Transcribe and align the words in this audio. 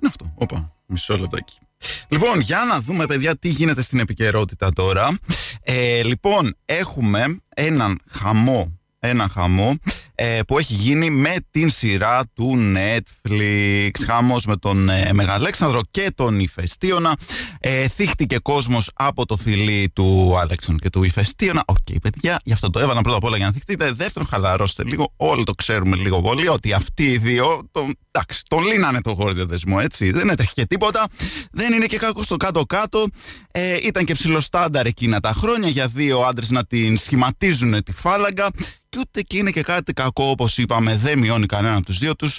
Τι 0.00 0.06
είναι 0.06 0.14
αυτό, 0.18 0.32
Όπα, 0.34 0.72
μισό 0.86 1.16
λεπτάκι. 1.16 1.58
Λοιπόν, 2.08 2.40
για 2.40 2.64
να 2.64 2.80
δούμε, 2.80 3.06
παιδιά, 3.06 3.36
τι 3.36 3.48
γίνεται 3.48 3.82
στην 3.82 3.98
επικαιρότητα 3.98 4.72
τώρα. 4.72 5.18
Ε, 5.62 6.02
λοιπόν, 6.02 6.56
έχουμε 6.64 7.40
έναν 7.54 8.00
χαμό, 8.10 8.78
έναν 8.98 9.28
χαμό 9.28 9.76
ε, 10.22 10.40
που 10.46 10.58
έχει 10.58 10.74
γίνει 10.74 11.10
με 11.10 11.36
την 11.50 11.70
σειρά 11.70 12.22
του 12.34 12.74
Netflix. 12.76 13.90
Χάμος 14.06 14.46
με 14.46 14.56
τον 14.56 14.88
ε, 14.88 15.10
Μεγαλέξανδρο 15.12 15.80
και 15.90 16.12
τον 16.14 16.40
Ηφαιστίωνα. 16.40 17.16
Ε, 17.60 17.88
θίχτηκε 17.88 18.38
κόσμος 18.38 18.90
από 18.94 19.26
το 19.26 19.36
φιλί 19.36 19.90
του 19.94 20.38
Αλέξανδρου 20.38 20.82
και 20.82 20.90
του 20.90 21.02
Ηφαιστίωνα. 21.02 21.62
OK, 21.66 21.76
okay, 21.76 21.96
παιδιά, 22.02 22.40
γι' 22.44 22.52
αυτό 22.52 22.70
το 22.70 22.78
έβαλα 22.78 23.00
πρώτα 23.00 23.16
απ' 23.16 23.24
όλα 23.24 23.36
για 23.36 23.46
να 23.46 23.52
θιχτείτε. 23.52 23.92
Δεύτερον, 23.92 24.28
χαλαρώστε 24.28 24.84
λίγο. 24.84 25.12
Όλοι 25.16 25.44
το 25.44 25.52
ξέρουμε 25.52 25.96
λίγο 25.96 26.20
πολύ 26.20 26.48
ότι 26.48 26.72
αυτοί 26.72 27.04
οι 27.04 27.18
δύο 27.18 27.68
τον, 27.70 27.94
εντάξει, 28.10 28.42
τον 28.48 28.66
λύνανε 28.66 29.00
το 29.00 29.10
γόρδιο 29.10 29.46
δεσμό, 29.46 29.78
έτσι. 29.80 30.10
Δεν 30.10 30.28
έτρεχε 30.28 30.52
και 30.54 30.66
τίποτα. 30.66 31.06
Δεν 31.52 31.72
είναι 31.72 31.86
και 31.86 31.96
κακός 31.96 32.24
στο 32.24 32.36
κάτω-κάτω. 32.36 33.06
Ε, 33.50 33.76
ήταν 33.82 34.04
και 34.04 34.12
ψηλοστάνταρ 34.12 34.86
εκείνα 34.86 35.20
τα 35.20 35.32
χρόνια 35.32 35.68
για 35.68 35.86
δύο 35.86 36.20
άντρες 36.20 36.50
να 36.50 36.64
την 36.64 36.96
σχηματίζουν 36.96 37.82
τη 37.82 37.92
φάλαγγα 37.92 38.48
και 38.90 38.98
ούτε 38.98 39.22
και 39.22 39.38
είναι 39.38 39.50
και 39.50 39.62
κάτι 39.62 39.92
κακό 39.92 40.24
όπως 40.24 40.58
είπαμε 40.58 40.96
δεν 40.96 41.18
μειώνει 41.18 41.46
κανένα 41.46 41.76
από 41.76 41.84
τους 41.84 41.98
δύο 41.98 42.16
τους. 42.16 42.38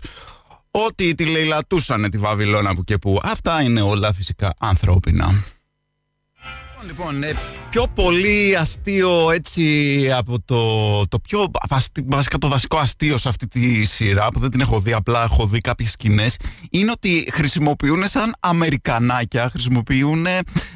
Ότι 0.71 1.15
τη 1.15 1.25
λαιλατούσανε 1.25 2.09
τη 2.09 2.17
Βαβυλώνα 2.17 2.75
που 2.75 2.83
και 2.83 2.97
που 2.97 3.19
αυτά 3.23 3.61
είναι 3.61 3.81
όλα 3.81 4.13
φυσικά 4.13 4.53
ανθρώπινα 4.59 5.43
Λοιπόν, 6.85 7.23
ε, 7.23 7.33
πιο 7.69 7.87
πολύ 7.95 8.57
αστείο 8.59 9.31
έτσι 9.31 10.11
από 10.17 10.41
το, 10.45 11.07
το 11.07 11.19
πιο 11.19 11.51
βασικά 12.05 12.37
το 12.37 12.47
βασικό 12.47 12.77
αστείο 12.77 13.17
σε 13.17 13.29
αυτή 13.29 13.47
τη 13.47 13.85
σειρά 13.85 14.27
που 14.27 14.39
δεν 14.39 14.49
την 14.49 14.61
έχω 14.61 14.79
δει, 14.79 14.93
απλά 14.93 15.23
έχω 15.23 15.47
δει 15.47 15.57
κάποιες 15.59 15.91
σκηνές, 15.91 16.37
είναι 16.69 16.91
ότι 16.91 17.29
χρησιμοποιούν 17.31 18.07
σαν 18.07 18.33
Αμερικανάκια, 18.39 19.49
χρησιμοποιούν 19.49 20.25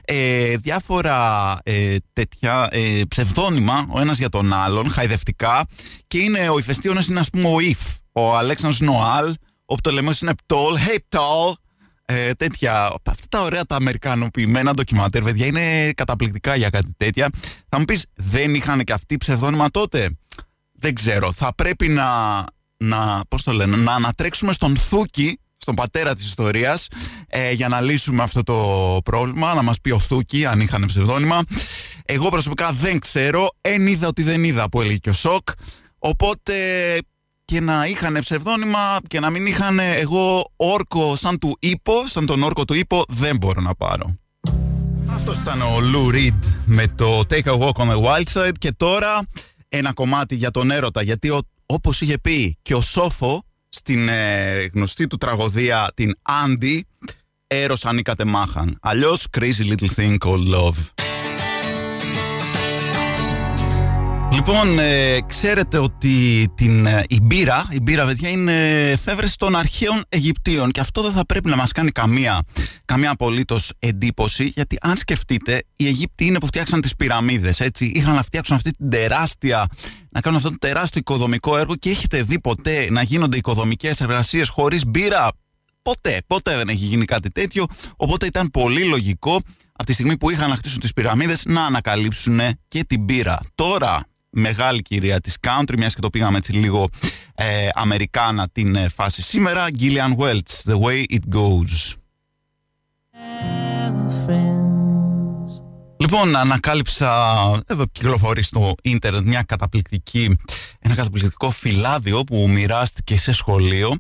ε, 0.06 0.58
διάφορα 0.58 1.60
ε, 1.64 1.96
τέτοια 2.14 2.68
ε, 2.72 3.02
ψευδόνυμα 3.08 3.86
ο 3.90 4.00
ένας 4.00 4.18
για 4.18 4.30
τον 4.30 4.54
άλλον, 4.54 4.90
χαϊδευτικά 4.90 5.66
και 6.08 6.18
είναι 6.18 6.50
ο 6.50 6.58
ηφαιστείωνας 6.58 7.08
είναι 7.08 7.20
ας 7.20 7.30
πούμε 7.30 7.48
ο 7.48 7.60
Ιφ, 7.60 7.80
ο 8.12 8.38
Αλέξανδρος 8.38 8.82
Νοάλ, 8.82 9.34
ο 9.66 9.76
Πτολεμός 9.76 10.22
είναι 10.22 10.34
Πτόλ, 10.36 10.78
hey 10.78 10.98
Ptol, 11.18 11.54
ε, 12.06 12.32
τέτοια, 12.34 12.84
αυτά 13.06 13.26
τα 13.30 13.42
ωραία 13.42 13.66
τα 13.66 13.76
αμερικανοποιημένα 13.76 14.74
ντοκιμαντέρ, 14.74 15.24
παιδιά, 15.24 15.46
είναι 15.46 15.92
καταπληκτικά 15.92 16.56
για 16.56 16.70
κάτι 16.70 16.94
τέτοια. 16.98 17.30
Θα 17.70 17.80
μου 17.80 17.86
πεις, 17.86 18.06
δεν 18.16 18.56
είχαν 18.56 18.84
και 18.84 18.94
αυτοί 18.94 19.18
ψευδόνυμα 19.18 19.72
τότε; 19.72 20.10
Δεν 20.72 20.96
ξέρω, 20.96 21.32
θα 21.32 21.56
πρέπει 21.56 21.88
να, 21.88 22.44
να, 22.78 23.22
πώς 23.30 23.44
το 23.44 23.52
λένε, 23.52 23.76
να 23.76 23.94
ανατρέξουμε 23.94 24.54
στον 24.54 24.78
Θούκη, 24.78 25.40
στον 25.58 25.76
πατέρα 25.76 26.16
της 26.16 26.26
ιστορίας, 26.26 26.88
ε, 27.28 27.52
για 27.52 27.68
να 27.68 27.82
λύσουμε 27.82 28.24
αυτό 28.24 28.44
το 28.44 29.00
πρόβλημα, 29.04 29.54
να 29.54 29.62
μας 29.62 29.82
πει 29.82 29.92
ο 29.92 30.00
Θούκη 30.00 30.46
αν 30.46 30.60
είχαν 30.60 30.86
ψευδόνυμα. 30.86 31.42
Εγώ 32.06 32.30
προσωπικά 32.30 32.72
δεν 32.72 33.00
ξέρω, 33.00 33.48
εν 33.62 33.88
είδα 33.88 34.08
ότι 34.08 34.24
δεν 34.24 34.44
είδα 34.44 34.70
που 34.70 34.82
έλεγε 34.82 34.98
και 34.98 35.10
ο 35.10 35.14
Σοκ, 35.14 35.48
οπότε 36.00 36.54
και 37.46 37.62
να 37.62 37.86
είχαν 37.86 38.18
ψευδόνυμα 38.20 38.98
και 39.08 39.20
να 39.20 39.30
μην 39.30 39.46
είχαν 39.46 39.80
εγώ 39.80 40.52
όρκο 40.56 41.16
σαν 41.16 41.40
του 41.40 41.58
Ήπο, 41.60 42.08
σαν 42.08 42.26
τον 42.26 42.44
όρκο 42.44 42.66
του 42.66 42.74
Ήπο, 42.74 43.04
δεν 43.08 43.38
μπορώ 43.38 43.62
να 43.62 43.76
πάρω. 43.76 44.16
Αυτός 45.06 45.40
ήταν 45.40 45.62
ο 45.62 45.78
Lou 45.94 46.14
Reed 46.14 46.56
με 46.66 46.88
το 46.88 47.20
Take 47.30 47.44
a 47.44 47.60
Walk 47.60 47.72
on 47.72 47.90
the 47.90 48.04
Wild 48.04 48.24
Side 48.34 48.58
και 48.60 48.72
τώρα 48.72 49.28
ένα 49.70 49.94
κομμάτι 49.94 50.36
για 50.36 50.52
τον 50.52 50.72
έρωτα 50.72 51.02
γιατί 51.02 51.30
ο, 51.30 51.40
όπως 51.66 52.02
είχε 52.02 52.18
πει 52.18 52.58
και 52.62 52.76
ο 52.76 52.82
Σόφο 52.82 53.44
στην 53.70 54.10
ε, 54.10 54.70
γνωστή 54.74 55.08
του 55.08 55.18
τραγωδία 55.18 55.92
την 55.94 56.14
Andy 56.30 56.80
έρος 57.48 57.86
ανήκατε 57.86 58.26
μάχαν 58.26 58.78
αλλιώς 58.82 59.28
Crazy 59.38 59.74
Little 59.74 59.90
Thing 59.96 60.18
Called 60.18 60.56
Love 60.56 60.95
Λοιπόν, 64.36 64.80
ε, 64.80 65.22
ξέρετε 65.28 65.78
ότι 65.78 66.46
την, 66.56 66.86
ε, 66.86 67.04
η 67.10 67.20
μπύρα, 67.22 67.68
η 67.72 67.80
μπύρα 67.82 68.06
παιδιά 68.06 68.30
είναι 68.30 68.90
εφεύρεση 68.90 69.38
των 69.38 69.56
αρχαίων 69.56 70.04
Αιγυπτίων 70.10 70.72
και 70.72 70.80
αυτό 70.80 71.02
δεν 71.02 71.12
θα 71.12 71.26
πρέπει 71.26 71.50
να 71.50 71.56
μας 71.56 71.72
κάνει 71.72 71.92
καμία, 71.92 72.42
καμία 72.86 73.12
απολύτως 73.12 73.72
εντύπωση 73.80 74.52
γιατί 74.56 74.78
αν 74.82 74.98
σκεφτείτε 74.98 75.64
οι 75.76 75.88
Αιγύπτιοι 75.88 76.28
είναι 76.30 76.40
που 76.40 76.46
φτιάξαν 76.46 76.82
τις 76.82 76.96
πυραμίδες 76.96 77.60
έτσι, 77.60 77.86
είχαν 77.86 78.16
να 78.16 78.24
φτιάξουν 78.24 78.56
αυτή 78.56 78.72
την 78.72 78.90
τεράστια, 78.90 79.68
να 80.10 80.22
κάνουν 80.22 80.38
αυτό 80.38 80.50
το 80.50 80.58
τεράστιο 80.60 81.00
οικοδομικό 81.00 81.58
έργο 81.58 81.76
και 81.76 81.90
έχετε 81.90 82.24
δει 82.24 82.40
ποτέ 82.40 82.88
να 82.90 83.02
γίνονται 83.02 83.38
οικοδομικές 83.38 84.02
εργασίες 84.02 84.50
χωρίς 84.50 84.86
μπύρα, 84.86 85.30
Ποτέ, 85.82 86.22
ποτέ 86.28 86.56
δεν 86.56 86.70
έχει 86.70 86.86
γίνει 86.86 87.06
κάτι 87.06 87.32
τέτοιο. 87.32 87.66
Οπότε 87.96 88.26
ήταν 88.26 88.52
πολύ 88.52 88.84
λογικό 88.84 89.42
από 89.72 89.86
τη 89.86 89.94
στιγμή 89.94 90.18
που 90.18 90.30
είχαν 90.30 90.50
να 90.50 90.56
χτίσουν 90.56 90.80
τις 90.80 90.94
πυραμίδες 90.94 91.46
να 91.46 91.64
ανακαλύψουν 91.64 92.40
και 92.68 92.84
την 92.84 93.06
πύρα. 93.06 93.40
Τώρα, 93.56 94.06
μεγάλη 94.36 94.82
κυρία 94.82 95.20
της 95.20 95.38
country, 95.42 95.78
μιας 95.78 95.96
και 95.96 96.02
το 96.02 96.10
πήγαμε 96.10 96.38
έτσι 96.38 96.52
λίγο 96.52 96.90
ε, 97.36 97.68
Αμερικάνα 97.74 98.48
την 98.52 98.76
ε, 98.76 98.88
φάση 98.88 99.22
σήμερα, 99.22 99.68
Gillian 99.80 100.16
Welch, 100.18 100.72
The 100.72 100.80
Way 100.82 101.04
It 101.10 101.36
Goes. 101.36 101.96
Λοιπόν, 106.08 106.36
ανακάλυψα, 106.36 107.10
εδώ 107.68 107.86
κυκλοφορεί 107.92 108.44
στο 108.44 108.76
ίντερνετ 108.82 109.26
μια 109.26 109.44
καταπληκτική, 109.44 110.38
ένα 110.80 110.96
καταπληκτικό 110.96 111.50
φυλάδιο 111.50 112.24
που 112.24 112.50
μοιράστηκε 112.50 113.18
σε 113.18 113.32
σχολείο, 113.32 113.96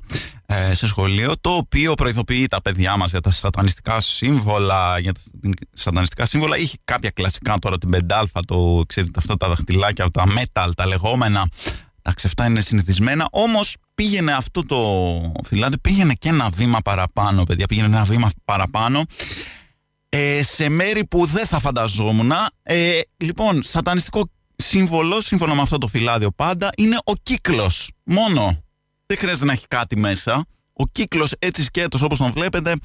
ε, 0.45 0.73
σε 0.73 0.87
σχολείο 0.87 1.33
το 1.41 1.49
οποίο 1.49 1.93
προειδοποιεί 1.93 2.47
τα 2.47 2.61
παιδιά 2.61 2.97
μας 2.97 3.11
για 3.11 3.21
τα 3.21 3.31
σατανιστικά 3.31 3.99
σύμβολα, 3.99 4.99
για 4.99 5.13
τα 5.13 5.19
σατανιστικά 5.73 6.25
σύμβολα. 6.25 6.57
Είχε 6.57 6.77
κάποια 6.83 7.09
κλασικά 7.09 7.55
τώρα 7.59 7.77
την 7.77 7.89
πεντάλφα, 7.89 8.39
το 8.47 8.83
ξέρετε 8.87 9.13
αυτά 9.17 9.37
τα 9.37 9.47
δαχτυλάκια, 9.47 10.11
τα 10.11 10.23
metal, 10.27 10.69
τα 10.75 10.87
λεγόμενα, 10.87 11.49
τα 12.01 12.13
ξεφτά 12.13 12.45
είναι 12.45 12.61
συνηθισμένα, 12.61 13.27
όμως 13.31 13.75
πήγαινε 13.95 14.33
αυτό 14.33 14.65
το 14.65 14.77
φυλάδιο, 15.43 15.77
πήγαινε 15.81 16.13
και 16.13 16.29
ένα 16.29 16.49
βήμα 16.49 16.79
παραπάνω, 16.79 17.43
παιδιά, 17.43 17.65
πήγαινε 17.65 17.87
ένα 17.87 18.03
βήμα 18.03 18.29
παραπάνω 18.45 19.03
ε, 20.17 20.43
σε 20.43 20.69
μέρη 20.69 21.05
που 21.05 21.25
δεν 21.25 21.45
θα 21.45 21.59
φανταζόμουν. 21.59 22.31
Ε, 22.63 22.99
λοιπόν, 23.17 23.63
σατανιστικό 23.63 24.29
σύμβολο, 24.55 25.21
σύμφωνα 25.21 25.55
με 25.55 25.61
αυτό 25.61 25.77
το 25.77 25.87
φυλάδιο 25.87 26.31
πάντα, 26.31 26.69
είναι 26.77 26.97
ο 27.03 27.13
κύκλος. 27.23 27.91
Μόνο. 28.03 28.63
Δεν 29.05 29.17
χρειάζεται 29.17 29.45
να 29.45 29.51
έχει 29.51 29.67
κάτι 29.67 29.97
μέσα. 29.97 30.45
Ο 30.73 30.85
κύκλος 30.91 31.33
έτσι 31.39 31.63
σκέτος 31.63 32.01
όπως 32.01 32.17
τον 32.17 32.31
βλέπετε, 32.31 32.75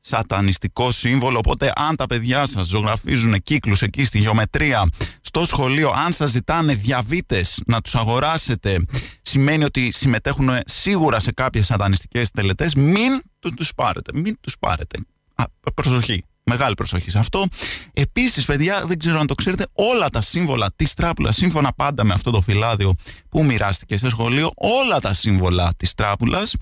σατανιστικό 0.00 0.90
σύμβολο. 0.90 1.38
Οπότε 1.38 1.72
αν 1.76 1.96
τα 1.96 2.06
παιδιά 2.06 2.46
σας 2.46 2.66
ζωγραφίζουν 2.66 3.42
κύκλους 3.42 3.82
εκεί 3.82 4.04
στη 4.04 4.18
γεωμετρία, 4.18 4.88
στο 5.20 5.44
σχολείο, 5.44 5.90
αν 5.90 6.12
σας 6.12 6.30
ζητάνε 6.30 6.74
διαβήτες 6.74 7.60
να 7.66 7.80
τους 7.80 7.94
αγοράσετε, 7.94 8.80
σημαίνει 9.22 9.64
ότι 9.64 9.90
συμμετέχουν 9.90 10.50
σίγουρα 10.64 11.20
σε 11.20 11.32
κάποιες 11.32 11.66
σατανιστικές 11.66 12.30
τελετές, 12.30 12.74
μην 12.74 13.22
τους 13.56 13.74
πάρετε. 13.74 14.10
Μην 14.14 14.36
τους 14.40 14.56
πάρετε. 14.58 14.98
Α, 15.34 15.44
προσοχή. 15.74 16.24
Μεγάλη 16.50 16.74
προσοχή 16.74 17.10
σε 17.10 17.18
αυτό. 17.18 17.46
Επίσης, 17.92 18.44
παιδιά, 18.44 18.84
δεν 18.86 18.98
ξέρω 18.98 19.18
αν 19.18 19.26
το 19.26 19.34
ξέρετε, 19.34 19.66
όλα 19.72 20.10
τα 20.10 20.20
σύμβολα 20.20 20.72
της 20.76 20.94
τράπουλας, 20.94 21.36
σύμφωνα 21.36 21.72
πάντα 21.72 22.04
με 22.04 22.12
αυτό 22.12 22.30
το 22.30 22.40
φυλάδιο 22.40 22.94
που 23.28 23.44
μοιράστηκε 23.44 23.96
σε 23.96 24.08
σχολείο, 24.08 24.50
όλα 24.56 25.00
τα 25.00 25.14
σύμβολα 25.14 25.72
της 25.76 25.94
τράπουλας 25.94 26.54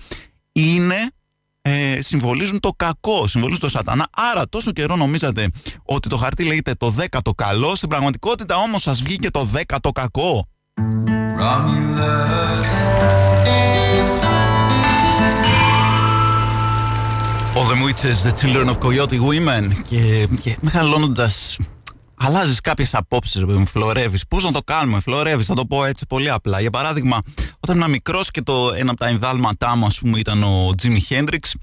είναι 0.51 1.09
ε, 1.61 2.01
συμβολίζουν 2.01 2.59
το 2.59 2.71
κακό, 2.75 3.27
συμβολίζουν 3.27 3.61
το 3.61 3.69
σατανά. 3.69 4.07
Άρα 4.31 4.49
τόσο 4.49 4.71
καιρό 4.71 4.95
νομίζατε 4.95 5.47
ότι 5.83 6.09
το 6.09 6.17
χαρτί 6.17 6.43
λέγεται 6.43 6.73
το 6.73 6.89
δέκατο 6.89 7.33
καλό, 7.33 7.75
στην 7.75 7.89
πραγματικότητα 7.89 8.55
όμως 8.55 8.81
σας 8.81 9.01
βγήκε 9.01 9.31
το 9.31 9.43
δέκατο 9.43 9.91
κακό. 9.91 10.49
All 17.57 17.67
the 17.67 17.85
Witches, 17.85 18.23
The 18.23 18.33
Children 18.41 18.67
of 18.69 18.77
Coyote 18.79 19.19
Women 19.19 19.71
και, 19.89 20.27
και 20.41 20.57
μεγαλώνοντας 20.61 21.57
αλλάζεις 22.15 22.61
κάποιες 22.61 22.95
απόψεις, 22.95 23.45
με 23.45 23.65
φλωρεύεις. 23.65 24.27
Πώς 24.27 24.43
να 24.43 24.51
το 24.51 24.59
κάνουμε, 24.65 24.99
φλωρεύεις, 24.99 25.45
θα 25.45 25.53
το 25.53 25.65
πω 25.65 25.85
έτσι 25.85 26.05
πολύ 26.09 26.29
απλά. 26.29 26.59
Για 26.59 26.69
παράδειγμα, 26.69 27.19
όταν 27.59 27.77
ήμουν 27.77 27.89
μικρός 27.89 28.31
και 28.31 28.41
το, 28.41 28.71
ένα 28.75 28.91
από 28.91 28.99
τα 28.99 29.07
ενδάλματά 29.07 29.75
μου, 29.75 29.85
ας 29.85 29.99
πούμε, 29.99 30.19
ήταν 30.19 30.43
ο 30.43 30.71
Τζίμι 30.77 30.99
Χέντριξ, 30.99 31.55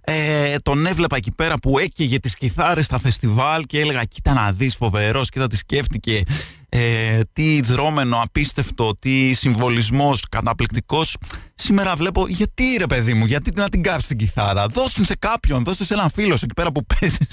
ε, 0.00 0.56
τον 0.62 0.86
έβλεπα 0.86 1.16
εκεί 1.16 1.32
πέρα 1.32 1.58
που 1.58 1.78
έκαιγε 1.78 2.18
τις 2.18 2.36
κιθάρες 2.36 2.84
στα 2.86 2.98
φεστιβάλ 2.98 3.64
και 3.64 3.80
έλεγα: 3.80 4.04
Κοίτα 4.04 4.32
να 4.32 4.52
δεις, 4.52 4.76
φοβερός, 4.76 5.28
κοίτα 5.28 5.46
τις 5.46 5.58
σκέφτηκε. 5.58 6.22
Ε, 6.72 7.20
τι 7.32 7.60
δρόμενο, 7.60 8.20
απίστευτο, 8.22 8.96
τι 8.98 9.32
συμβολισμός 9.32 10.24
καταπληκτικός 10.28 11.16
Σήμερα 11.62 11.96
βλέπω 11.96 12.26
γιατί 12.28 12.76
ρε 12.78 12.86
παιδί 12.86 13.14
μου, 13.14 13.24
γιατί 13.24 13.50
να 13.56 13.68
την 13.68 13.82
κάψεις 13.82 14.08
την 14.08 14.16
κιθάρα; 14.16 14.66
Δώσ' 14.66 14.92
την 14.92 15.04
σε 15.04 15.16
κάποιον, 15.16 15.64
δώσ' 15.64 15.76
την 15.76 15.86
σε 15.86 15.94
έναν 15.94 16.10
φίλο 16.10 16.36
σου 16.36 16.44
εκεί 16.44 16.54
πέρα 16.54 16.72
που 16.72 16.84
παίζεις. 16.84 17.26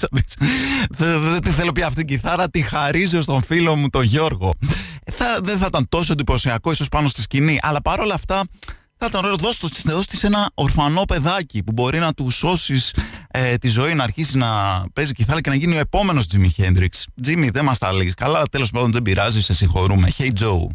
Δεν 0.90 1.42
τη 1.42 1.50
θέλω 1.50 1.72
πια 1.72 1.86
αυτή 1.86 2.04
την 2.04 2.16
κιθάρα, 2.16 2.50
τη 2.50 2.62
χαρίζω 2.62 3.22
στον 3.22 3.42
φίλο 3.42 3.76
μου 3.76 3.88
τον 3.88 4.02
Γιώργο. 4.02 4.54
Ε, 5.04 5.12
θα, 5.12 5.38
δεν 5.42 5.58
θα 5.58 5.66
ήταν 5.68 5.88
τόσο 5.88 6.12
εντυπωσιακό 6.12 6.70
ίσως 6.70 6.88
πάνω 6.88 7.08
στη 7.08 7.20
σκηνή, 7.20 7.58
αλλά 7.62 7.82
παρόλα 7.82 8.14
αυτά 8.14 8.44
θα 8.96 9.06
ήταν 9.06 9.24
ωραίο 9.24 9.36
δώσ' 9.36 10.06
τη 10.06 10.18
ένα 10.22 10.50
ορφανό 10.54 11.04
παιδάκι 11.04 11.62
που 11.62 11.72
μπορεί 11.72 11.98
να 11.98 12.12
του 12.12 12.30
σώσεις 12.30 12.94
ε, 13.30 13.56
τη 13.56 13.68
ζωή, 13.68 13.94
να 13.94 14.04
αρχίσει 14.04 14.36
να 14.36 14.46
παίζει 14.92 15.12
κιθάρα 15.12 15.40
και 15.40 15.50
να 15.50 15.56
γίνει 15.56 15.76
ο 15.76 15.78
επόμενος 15.78 16.26
Τζίμι 16.26 16.48
Χέντριξ. 16.48 17.06
Τζίμι, 17.20 17.50
δεν 17.50 17.64
μας 17.64 17.78
τα 17.78 17.92
λέει. 17.92 18.14
Καλά, 18.16 18.42
τέλος 18.50 18.70
πάντων 18.70 18.92
δεν 18.92 19.02
πειράζει, 19.02 19.40
σε 19.42 19.54
συγχωρούμε. 19.54 20.08
Hey 20.18 20.30
Joe 20.40 20.66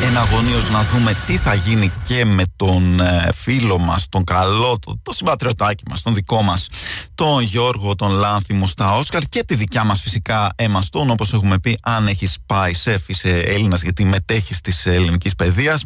ε, 0.00 0.06
εναγωνίως 0.06 0.70
να 0.70 0.84
δούμε 0.84 1.16
τι 1.26 1.36
θα 1.36 1.54
γίνει 1.54 1.92
και 2.06 2.24
με 2.24 2.44
τον 2.56 3.00
ε, 3.00 3.28
φίλο 3.34 3.78
μας, 3.78 4.08
τον 4.08 4.24
καλό, 4.24 4.78
το, 4.78 5.00
το 5.02 5.12
συμπατριωτάκι 5.12 5.82
μας, 5.88 6.02
τον 6.02 6.14
δικό 6.14 6.42
μας, 6.42 6.68
τον 7.14 7.42
Γιώργο, 7.42 7.94
τον 7.94 8.10
Λάνθιμο 8.10 8.66
στα 8.66 8.96
Όσκαρ 8.96 9.22
και 9.22 9.44
τη 9.44 9.54
δικιά 9.54 9.84
μας 9.84 10.00
φυσικά 10.00 10.52
Έμα 10.56 10.82
Στόν, 10.82 11.10
όπως 11.10 11.32
έχουμε 11.32 11.58
πει, 11.58 11.78
αν 11.82 12.06
έχεις 12.06 12.38
πάει 12.46 12.74
σεφ, 12.74 13.08
είσαι 13.08 13.38
Έλληνας 13.38 13.82
γιατί 13.82 14.04
μετέχεις 14.04 14.60
της 14.60 14.86
ελληνικής 14.86 15.34
παιδείας 15.34 15.84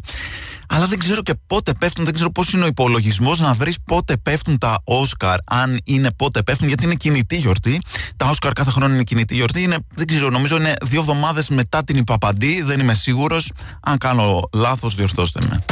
αλλά 0.69 0.85
δεν 0.85 0.99
ξέρω 0.99 1.21
και 1.21 1.33
πότε 1.47 1.73
πέφτουν, 1.73 2.05
δεν 2.05 2.13
ξέρω 2.13 2.31
πώς 2.31 2.53
είναι 2.53 2.63
ο 2.63 2.67
υπολογισμός 2.67 3.39
να 3.39 3.53
βρεις 3.53 3.77
πότε 3.85 4.17
πέφτουν 4.17 4.57
τα 4.57 4.81
Όσκαρ, 4.83 5.37
αν 5.45 5.79
είναι 5.83 6.11
πότε 6.11 6.43
πέφτουν, 6.43 6.67
γιατί 6.67 6.83
είναι 6.83 6.95
κινητή 6.95 7.35
γιορτή. 7.37 7.81
Τα 8.15 8.25
Όσκαρ 8.25 8.53
κάθε 8.53 8.71
χρόνο 8.71 8.93
είναι 8.93 9.03
κινητή 9.03 9.35
γιορτή. 9.35 9.61
Είναι, 9.61 9.77
δεν 9.93 10.07
ξέρω, 10.07 10.29
νομίζω 10.29 10.55
είναι 10.55 10.73
δύο 10.81 10.99
εβδομάδες 10.99 11.49
μετά 11.49 11.83
την 11.83 11.97
υπαπαντή. 11.97 12.61
Δεν 12.61 12.79
είμαι 12.79 12.93
σίγουρος. 12.93 13.51
Αν 13.81 13.97
κάνω 13.97 14.49
λάθος, 14.53 14.95
διορθώστε 14.95 15.39
με. 15.49 15.63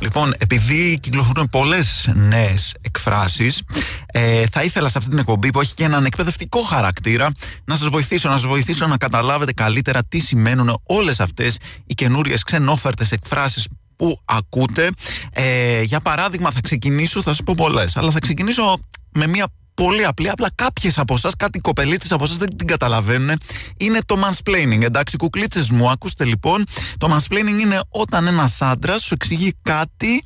Λοιπόν, 0.00 0.34
επειδή 0.38 0.98
κυκλοφορούν 1.02 1.46
πολλές 1.46 2.10
νέες 2.14 2.74
εκφράσεις, 2.80 3.62
ε, 4.06 4.44
θα 4.52 4.62
ήθελα 4.62 4.88
σε 4.88 4.98
αυτή 4.98 5.10
την 5.10 5.18
εκπομπή 5.18 5.50
που 5.50 5.60
έχει 5.60 5.74
και 5.74 5.84
έναν 5.84 6.04
εκπαιδευτικό 6.04 6.60
χαρακτήρα 6.60 7.30
να 7.64 7.76
σας 7.76 7.88
βοηθήσω, 7.88 8.28
να 8.28 8.36
σας 8.36 8.46
βοηθήσω 8.46 8.86
να 8.86 8.96
καταλάβετε 8.96 9.52
καλύτερα 9.52 10.04
τι 10.04 10.18
σημαίνουν 10.18 10.80
όλες 10.82 11.20
αυτές 11.20 11.56
οι 11.86 11.94
καινούριες 11.94 12.42
ξενόφερτες 12.42 13.12
εκφράσεις 13.12 13.68
που 13.98 14.20
ακούτε. 14.24 14.90
Ε, 15.32 15.82
για 15.82 16.00
παράδειγμα, 16.00 16.50
θα 16.50 16.60
ξεκινήσω, 16.60 17.22
θα 17.22 17.30
σας 17.30 17.42
πω 17.42 17.54
πολλές, 17.56 17.96
αλλά 17.96 18.10
θα 18.10 18.18
ξεκινήσω 18.18 18.78
με 19.12 19.26
μια 19.26 19.46
πολύ 19.74 20.04
απλή. 20.04 20.28
Απλά 20.28 20.48
κάποιες 20.54 20.98
από 20.98 21.14
εσά, 21.14 21.30
κάτι 21.38 21.58
κοπελίτσε 21.58 22.14
από 22.14 22.24
εσά 22.24 22.34
δεν 22.34 22.56
την 22.56 22.66
καταλαβαίνουν. 22.66 23.38
Είναι 23.76 23.98
το 24.06 24.16
mansplaining. 24.24 24.82
Εντάξει, 24.82 25.16
κουκλίτσες 25.16 25.70
μου, 25.70 25.90
ακούστε 25.90 26.24
λοιπόν. 26.24 26.64
Το 26.98 27.16
mansplaining 27.16 27.60
είναι 27.60 27.80
όταν 27.88 28.26
ένας 28.26 28.62
άντρας 28.62 29.02
σου 29.02 29.14
εξηγεί 29.14 29.52
κάτι 29.62 30.22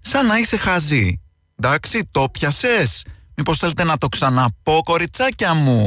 σαν 0.00 0.26
να 0.26 0.38
είσαι 0.38 0.56
χαζή. 0.56 1.20
Εντάξει, 1.58 2.08
το 2.10 2.28
πιασες. 2.32 3.04
Μήπως 3.34 3.58
θέλετε 3.58 3.84
να 3.84 3.98
το 3.98 4.08
ξαναπώ, 4.08 4.80
κοριτσάκια 4.84 5.54
μου; 5.54 5.84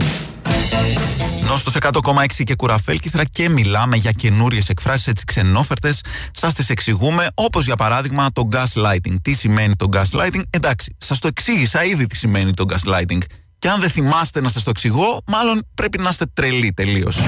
Νόστος 1.50 1.76
100,6 1.76 2.44
και 2.44 2.56
κουραφέλκυθρα 2.56 3.24
και 3.24 3.50
μιλάμε 3.50 3.98
για 3.98 4.12
καινούριες 4.12 4.70
εκφράσεις 4.70 5.08
έτσι 5.08 5.26
ξενόφερτες. 5.26 6.04
Σας 6.32 6.54
τις 6.54 6.70
εξηγούμε 6.70 7.28
όπως 7.34 7.66
για 7.66 7.76
παράδειγμα 7.76 8.32
το 8.32 8.48
gaslighting. 8.52 9.16
Τι 9.22 9.34
σημαίνει 9.34 9.76
το 9.76 9.86
gaslighting? 9.92 10.42
Εντάξει, 10.50 10.96
σας 10.98 11.20
το 11.20 11.28
εξήγησα 11.28 11.84
ήδη 11.84 12.08
τι 12.08 12.16
σημαίνει 12.16 12.54
το 12.54 12.66
gaslighting. 12.70 13.20
Και 13.60 13.70
αν 13.70 13.80
δεν 13.80 13.90
θυμάστε 13.90 14.42
να 14.42 14.50
σας 14.50 14.64
το 14.64 14.70
εξηγώ, 14.70 15.22
μάλλον 15.28 15.62
πρέπει 15.74 15.98
να 15.98 16.10
είστε 16.10 16.26
τρελοί 16.34 16.72
τελείως. 16.72 17.20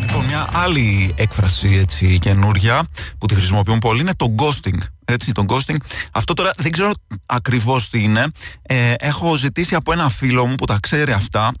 Λοιπόν, 0.00 0.24
μια 0.24 0.48
άλλη 0.52 1.14
έκφραση 1.16 1.76
έτσι 1.80 2.18
καινούρια 2.18 2.86
που 3.18 3.26
τη 3.26 3.34
χρησιμοποιούν 3.34 3.78
πολύ 3.78 4.00
είναι 4.00 4.14
το 4.16 4.34
ghosting. 4.38 4.78
Έτσι, 5.04 5.32
το 5.32 5.44
ghosting. 5.48 5.76
Αυτό 6.12 6.34
τώρα 6.34 6.50
δεν 6.56 6.72
ξέρω 6.72 6.92
ακριβώς 7.26 7.88
τι 7.88 8.02
είναι. 8.02 8.26
Ε, 8.62 8.94
έχω 8.98 9.36
ζητήσει 9.36 9.74
από 9.74 9.92
ένα 9.92 10.08
φίλο 10.08 10.46
μου 10.46 10.54
που 10.54 10.64
τα 10.64 10.78
ξέρει 10.80 11.12
αυτά 11.12 11.52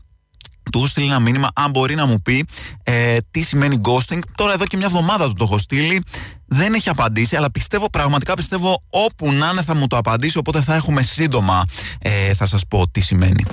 του 0.72 0.78
έχω 0.78 0.86
στείλει 0.86 1.06
ένα 1.06 1.20
μήνυμα 1.20 1.48
αν 1.54 1.70
μπορεί 1.70 1.94
να 1.94 2.06
μου 2.06 2.22
πει 2.22 2.46
ε, 2.82 3.16
τι 3.30 3.40
σημαίνει 3.40 3.76
ghosting. 3.82 4.18
Τώρα 4.34 4.52
εδώ 4.52 4.64
και 4.64 4.76
μια 4.76 4.86
εβδομάδα 4.86 5.26
του 5.26 5.32
το 5.32 5.44
έχω 5.44 5.58
στείλει. 5.58 6.02
Δεν 6.46 6.74
έχει 6.74 6.88
απαντήσει, 6.88 7.36
αλλά 7.36 7.50
πιστεύω, 7.50 7.90
πραγματικά 7.90 8.34
πιστεύω 8.34 8.82
όπου 8.90 9.32
να 9.32 9.48
είναι 9.48 9.62
θα 9.62 9.74
μου 9.74 9.86
το 9.86 9.96
απαντήσει. 9.96 10.38
Οπότε 10.38 10.60
θα 10.60 10.74
έχουμε 10.74 11.02
σύντομα, 11.02 11.64
ε, 11.98 12.34
θα 12.34 12.46
σας 12.46 12.66
πω 12.68 12.88
τι 12.90 13.00
σημαίνει. 13.00 13.44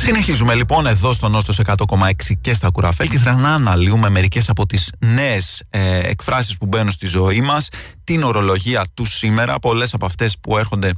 Συνεχίζουμε 0.00 0.54
λοιπόν 0.54 0.86
εδώ 0.86 1.12
στο 1.12 1.28
Νόστο 1.28 1.54
100,6 1.66 2.12
και 2.40 2.54
στα 2.54 2.70
Κουραφέλ 2.70 3.08
και 3.08 3.18
θα 3.18 3.32
να 3.32 3.54
αναλύουμε 3.54 4.08
μερικές 4.08 4.48
από 4.48 4.66
τις 4.66 4.92
νέες 4.98 5.62
ε, 5.70 5.98
εκφράσεις 5.98 6.56
που 6.56 6.66
μπαίνουν 6.66 6.90
στη 6.90 7.06
ζωή 7.06 7.40
μας, 7.40 7.68
την 8.04 8.22
ορολογία 8.22 8.86
του 8.94 9.04
σήμερα, 9.04 9.58
πολλές 9.58 9.94
από 9.94 10.06
αυτές 10.06 10.36
που 10.40 10.58
έρχονται 10.58 10.92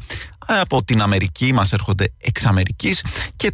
από 0.47 0.85
την 0.85 1.03
Αμερική, 1.03 1.53
μας 1.53 1.73
έρχονται 1.73 2.13
εξ 2.19 2.47
Αμερικής 2.47 3.05
και 3.37 3.53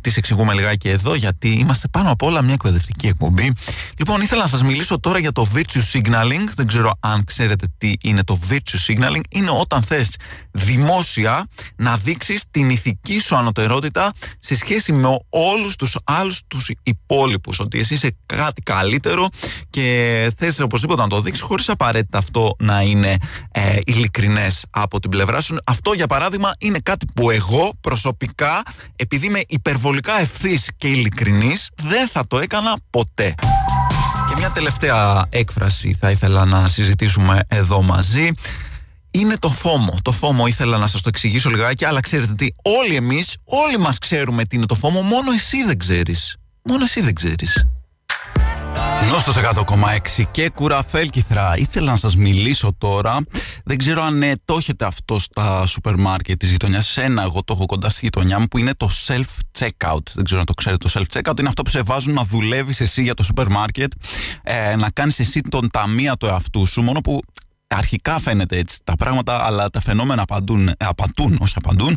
τις 0.00 0.16
εξηγούμε 0.16 0.54
λιγάκι 0.54 0.88
εδώ, 0.88 1.14
γιατί 1.14 1.48
είμαστε 1.48 1.88
πάνω 1.88 2.10
απ' 2.10 2.22
όλα 2.22 2.42
μια 2.42 2.52
εκπαιδευτική 2.52 3.06
εκπομπή. 3.06 3.52
Λοιπόν, 3.98 4.20
ήθελα 4.20 4.42
να 4.42 4.48
σας 4.48 4.62
μιλήσω 4.62 5.00
τώρα 5.00 5.18
για 5.18 5.32
το 5.32 5.48
virtue 5.54 5.82
signaling. 5.92 6.44
Δεν 6.54 6.66
ξέρω 6.66 6.92
αν 7.00 7.24
ξέρετε 7.24 7.66
τι 7.78 7.92
είναι 8.00 8.24
το 8.24 8.38
virtue 8.50 8.86
signaling. 8.86 9.20
Είναι 9.28 9.50
όταν 9.50 9.82
θες 9.82 10.16
δημόσια 10.50 11.46
να 11.76 11.96
δείξεις 11.96 12.44
την 12.50 12.70
ηθική 12.70 13.20
σου 13.20 13.36
ανωτερότητα 13.36 14.12
σε 14.38 14.56
σχέση 14.56 14.92
με 14.92 15.18
όλους 15.28 15.76
τους 15.76 15.96
άλλους 16.04 16.42
τους 16.48 16.70
υπόλοιπους. 16.82 17.58
Ότι 17.58 17.78
εσύ 17.78 17.94
είσαι 17.94 18.16
κάτι 18.26 18.62
καλύτερο 18.62 19.28
και 19.70 20.32
θες 20.36 20.60
οπωσδήποτε 20.60 21.02
να 21.02 21.08
το 21.08 21.20
δείξεις, 21.20 21.42
χωρίς 21.42 21.68
απαραίτητα 21.68 22.18
αυτό 22.18 22.56
να 22.58 22.80
είναι 22.80 23.16
ε, 23.52 23.76
ειλικρινές 23.84 24.64
από 24.70 25.00
την 25.00 25.10
πλευρά 25.10 25.40
σου. 25.40 25.56
Αυτό 25.66 25.92
για 25.92 26.06
παράδειγμα 26.06 26.35
παράδειγμα 26.36 26.54
είναι 26.58 26.78
κάτι 26.78 27.06
που 27.14 27.30
εγώ 27.30 27.72
προσωπικά, 27.80 28.62
επειδή 28.96 29.26
είμαι 29.26 29.42
υπερβολικά 29.46 30.20
ευθύς 30.20 30.70
και 30.76 30.88
ειλικρινής, 30.88 31.70
δεν 31.82 32.08
θα 32.08 32.26
το 32.26 32.38
έκανα 32.38 32.76
ποτέ. 32.90 33.34
Και 34.28 34.34
μια 34.36 34.50
τελευταία 34.50 35.26
έκφραση 35.30 35.96
θα 36.00 36.10
ήθελα 36.10 36.44
να 36.44 36.68
συζητήσουμε 36.68 37.40
εδώ 37.48 37.82
μαζί. 37.82 38.30
Είναι 39.10 39.36
το 39.38 39.48
φόμο. 39.48 39.96
Το 40.02 40.12
φόμο 40.12 40.46
ήθελα 40.46 40.78
να 40.78 40.86
σας 40.86 41.02
το 41.02 41.08
εξηγήσω 41.08 41.50
λιγάκι, 41.50 41.84
αλλά 41.84 42.00
ξέρετε 42.00 42.34
τι, 42.34 42.46
όλοι 42.62 42.94
εμείς, 42.94 43.36
όλοι 43.44 43.78
μας 43.78 43.98
ξέρουμε 43.98 44.44
τι 44.44 44.56
είναι 44.56 44.66
το 44.66 44.74
φόμο, 44.74 45.02
μόνο 45.02 45.32
εσύ 45.32 45.64
δεν 45.64 45.78
ξέρεις. 45.78 46.36
Μόνο 46.62 46.84
εσύ 46.84 47.00
δεν 47.00 47.14
ξέρεις. 47.14 47.66
Νόστος 49.10 49.36
100,6 49.36 50.24
και 50.30 50.48
κουραφέλκυθρα. 50.48 51.56
Ήθελα 51.56 51.90
να 51.90 51.96
σας 51.96 52.16
μιλήσω 52.16 52.74
τώρα. 52.78 53.18
Δεν 53.64 53.78
ξέρω 53.78 54.02
αν 54.02 54.22
ε, 54.22 54.32
το 54.44 54.56
έχετε 54.56 54.84
αυτό 54.84 55.18
στα 55.18 55.66
σούπερ 55.66 55.96
μάρκετ 55.96 56.38
της 56.38 56.50
γειτονιάς. 56.50 56.96
Ένα, 56.96 57.22
εγώ 57.22 57.42
το 57.44 57.52
έχω 57.52 57.66
κοντά 57.66 57.88
στη 57.88 58.00
γειτονιά 58.02 58.38
μου 58.38 58.46
που 58.46 58.58
είναι 58.58 58.74
το 58.74 58.90
self-checkout. 59.06 60.02
Δεν 60.14 60.24
ξέρω 60.24 60.40
αν 60.40 60.46
το 60.46 60.54
ξέρετε. 60.54 60.88
Το 60.88 61.00
self-checkout 61.00 61.38
είναι 61.38 61.48
αυτό 61.48 61.62
που 61.62 61.70
σε 61.70 61.82
βάζουν 61.82 62.14
να 62.14 62.22
δουλεύεις 62.22 62.80
εσύ 62.80 63.02
για 63.02 63.14
το 63.14 63.22
σούπερ 63.22 63.48
μάρκετ, 63.48 63.92
ε, 64.42 64.76
να 64.76 64.90
κάνεις 64.90 65.20
εσύ 65.20 65.40
τον 65.40 65.68
ταμεία 65.70 66.16
του 66.16 66.26
εαυτού 66.26 66.66
σου. 66.66 66.82
Μόνο 66.82 67.00
που 67.00 67.20
αρχικά 67.66 68.18
φαίνεται 68.18 68.56
έτσι 68.56 68.78
τα 68.84 68.94
πράγματα, 68.96 69.46
αλλά 69.46 69.70
τα 69.70 69.80
φαινόμενα 69.80 70.22
απαντούν, 70.22 70.68
ε, 70.68 70.74
απαντούν, 70.78 71.38
όχι 71.40 71.54
απαντούν. 71.56 71.96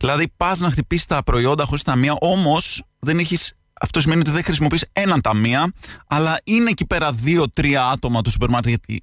Δηλαδή, 0.00 0.32
πας 0.36 0.58
να 0.58 0.70
χτυπήσεις 0.70 1.06
τα 1.06 1.22
προϊόντα 1.22 1.64
χωρίς 1.64 1.82
ταμεία, 1.82 2.14
όμως 2.20 2.82
δεν 2.98 3.18
έχεις 3.18 3.54
αυτό 3.80 4.00
σημαίνει 4.00 4.20
ότι 4.20 4.30
δεν 4.30 4.44
χρησιμοποιείς 4.44 4.84
έναν 4.92 5.20
ταμεία, 5.20 5.72
αλλά 6.06 6.38
είναι 6.44 6.70
εκεί 6.70 6.86
πέρα 6.86 7.12
δύο-τρία 7.12 7.86
άτομα 7.86 8.22
του 8.22 8.30
σούπερ 8.30 8.48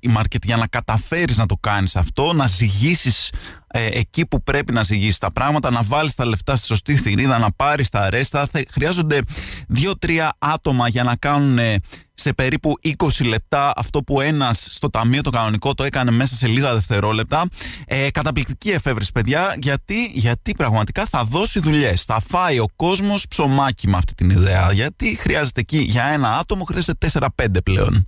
μάρκετ 0.10 0.44
για 0.44 0.58
να 0.58 0.68
καταφέρεις 0.68 1.38
να 1.38 1.46
το 1.46 1.58
κάνεις 1.60 1.96
αυτό, 1.96 2.34
να 2.34 2.48
ζυγίσεις 2.48 3.32
ε, 3.76 3.88
εκεί 3.92 4.26
που 4.26 4.44
πρέπει 4.44 4.74
να 4.74 4.84
ζυγίσει 4.84 5.20
τα 5.20 5.32
πράγματα, 5.32 5.72
να 5.72 5.82
βάλεις 5.84 6.16
τα 6.16 6.26
λεφτά 6.26 6.56
στη 6.56 6.66
σωστή 6.66 6.96
θηρίδα, 6.96 7.38
να 7.38 7.52
πάρεις 7.52 7.90
τα 7.90 8.00
αρέστα. 8.00 8.48
χρειάζονται 8.70 9.20
δύο-τρία 9.68 10.36
άτομα 10.40 10.88
για 10.88 11.04
να 11.04 11.16
κάνουν 11.16 11.60
σε 12.14 12.34
περίπου 12.34 12.74
20 12.98 13.26
λεπτά 13.26 13.74
αυτό 13.76 14.04
που 14.04 14.22
ένας 14.22 14.68
στο 14.72 14.90
ταμείο 14.90 15.22
το 15.22 15.30
κανονικό 15.30 15.74
το 15.74 15.84
έκανε 15.84 16.12
μέσα 16.12 16.36
σε 16.36 16.48
λίγα 16.48 16.74
δευτερόλεπτα. 16.74 17.46
Ε, 17.86 18.12
καταπληκτική 18.12 18.70
εφεύρεση, 18.70 19.12
παιδιά, 19.12 19.56
γιατί, 19.62 20.12
γιατί 20.14 20.52
πραγματικά 20.52 21.06
θα 21.06 21.24
δώσει 21.24 21.60
δουλειές. 21.60 22.04
Θα 22.04 22.20
φάει 22.28 22.60
ο 22.60 22.66
κόσμος 22.76 23.28
ψωμάκι 23.28 23.88
με 23.88 23.98
αυτή 23.98 24.14
την 24.14 24.30
ιδέα. 24.30 24.72
Γιατί 24.72 25.16
χρειάζεται 25.16 25.60
εκεί 25.60 25.78
για 25.78 26.04
ένα 26.06 26.38
άτομο, 26.38 26.64
χρειάζεται 26.64 26.98
4-5 26.98 27.62
πλέον. 27.64 28.08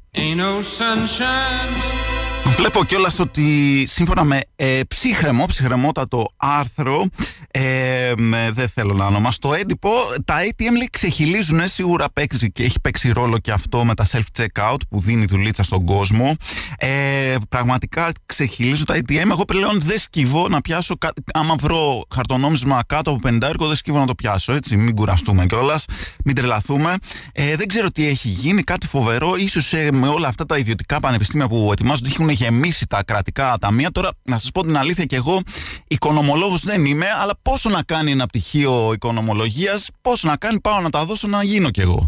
Βλέπω 2.45 2.83
κιόλας 2.83 3.19
ότι 3.19 3.83
σύμφωνα 3.87 4.23
με 4.23 4.41
ε, 4.55 4.79
ψύχρεμο, 4.87 5.45
ψυχρεμότατο 5.45 6.25
άρθρο, 6.37 7.05
ε, 7.51 8.13
δεν 8.51 8.69
θέλω 8.69 8.93
να 8.93 9.05
ονομάσω 9.05 9.37
το 9.41 9.53
έντυπο, 9.53 9.89
τα 10.25 10.35
ATM 10.35 10.71
λέει 10.71 10.89
ξεχυλίζουν, 10.91 11.67
σίγουρα 11.67 12.09
παίξει 12.09 12.51
και 12.51 12.63
έχει 12.63 12.79
παίξει 12.81 13.11
ρόλο 13.11 13.37
και 13.37 13.51
αυτό 13.51 13.85
με 13.85 13.93
τα 13.93 14.05
self-checkout 14.11 14.77
που 14.89 15.01
δίνει 15.01 15.25
δουλίτσα 15.25 15.63
στον 15.63 15.85
κόσμο. 15.85 16.35
Ε, 16.77 17.35
πραγματικά 17.49 18.11
ξεχυλίζουν 18.25 18.85
τα 18.85 18.95
ATM. 18.95 19.29
Εγώ 19.31 19.45
πλέον 19.45 19.81
δεν 19.81 19.99
σκύβω 19.99 20.47
να 20.47 20.61
πιάσω, 20.61 20.97
άμα 21.33 21.55
βρω 21.55 22.03
χαρτονόμισμα 22.15 22.83
κάτω 22.87 23.11
από 23.11 23.29
50 23.29 23.41
έργο, 23.41 23.67
δεν 23.67 23.75
σκύβω 23.75 23.99
να 23.99 24.05
το 24.05 24.15
πιάσω. 24.15 24.53
Έτσι, 24.53 24.77
μην 24.77 24.95
κουραστούμε 24.95 25.45
κιόλας, 25.45 25.85
μην 26.25 26.35
τρελαθούμε. 26.35 26.93
Ε, 27.31 27.55
δεν 27.55 27.67
ξέρω 27.67 27.91
τι 27.91 28.07
έχει 28.07 28.27
γίνει, 28.27 28.63
κάτι 28.63 28.87
φοβερό. 28.87 29.33
σω 29.49 29.77
ε, 29.77 29.91
με 29.91 30.07
όλα 30.07 30.27
αυτά 30.27 30.45
τα 30.45 30.57
ιδιωτικά 30.57 30.99
πανεπιστήμια 30.99 31.47
που 31.47 31.69
ετοιμάζονται 31.71 32.09
έχουν 32.09 32.29
γεμίσει 32.35 32.87
τα 32.87 33.03
κρατικά 33.03 33.57
ταμεία. 33.59 33.91
Τώρα, 33.91 34.09
να 34.23 34.37
σας 34.37 34.51
πω 34.51 34.61
την 34.61 34.77
αλήθεια, 34.77 35.05
και 35.05 35.15
εγώ 35.15 35.41
οικονομολόγος 35.87 36.63
δεν 36.63 36.85
είμαι, 36.85 37.05
αλλά 37.21 37.33
πόσο 37.41 37.69
να 37.69 37.83
κάνει 37.83 38.11
ένα 38.11 38.25
πτυχίο 38.25 38.93
οικονομολογίας, 38.93 39.89
πόσο 40.01 40.27
να 40.27 40.35
κάνει, 40.35 40.59
πάω 40.59 40.79
να 40.79 40.89
τα 40.89 41.05
δώσω 41.05 41.27
να 41.27 41.43
γίνω 41.43 41.69
κι 41.69 41.81
εγώ. 41.81 42.07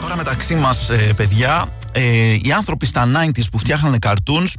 Τώρα 0.00 0.16
μεταξύ 0.16 0.54
μας 0.54 0.90
ε, 0.90 1.12
παιδιά, 1.16 1.68
ε, 1.92 2.36
οι 2.42 2.52
άνθρωποι 2.56 2.86
στα 2.86 3.08
90s 3.14 3.50
που 3.50 3.58
φτιάχνανε 3.58 3.96
cartoons 4.00 4.52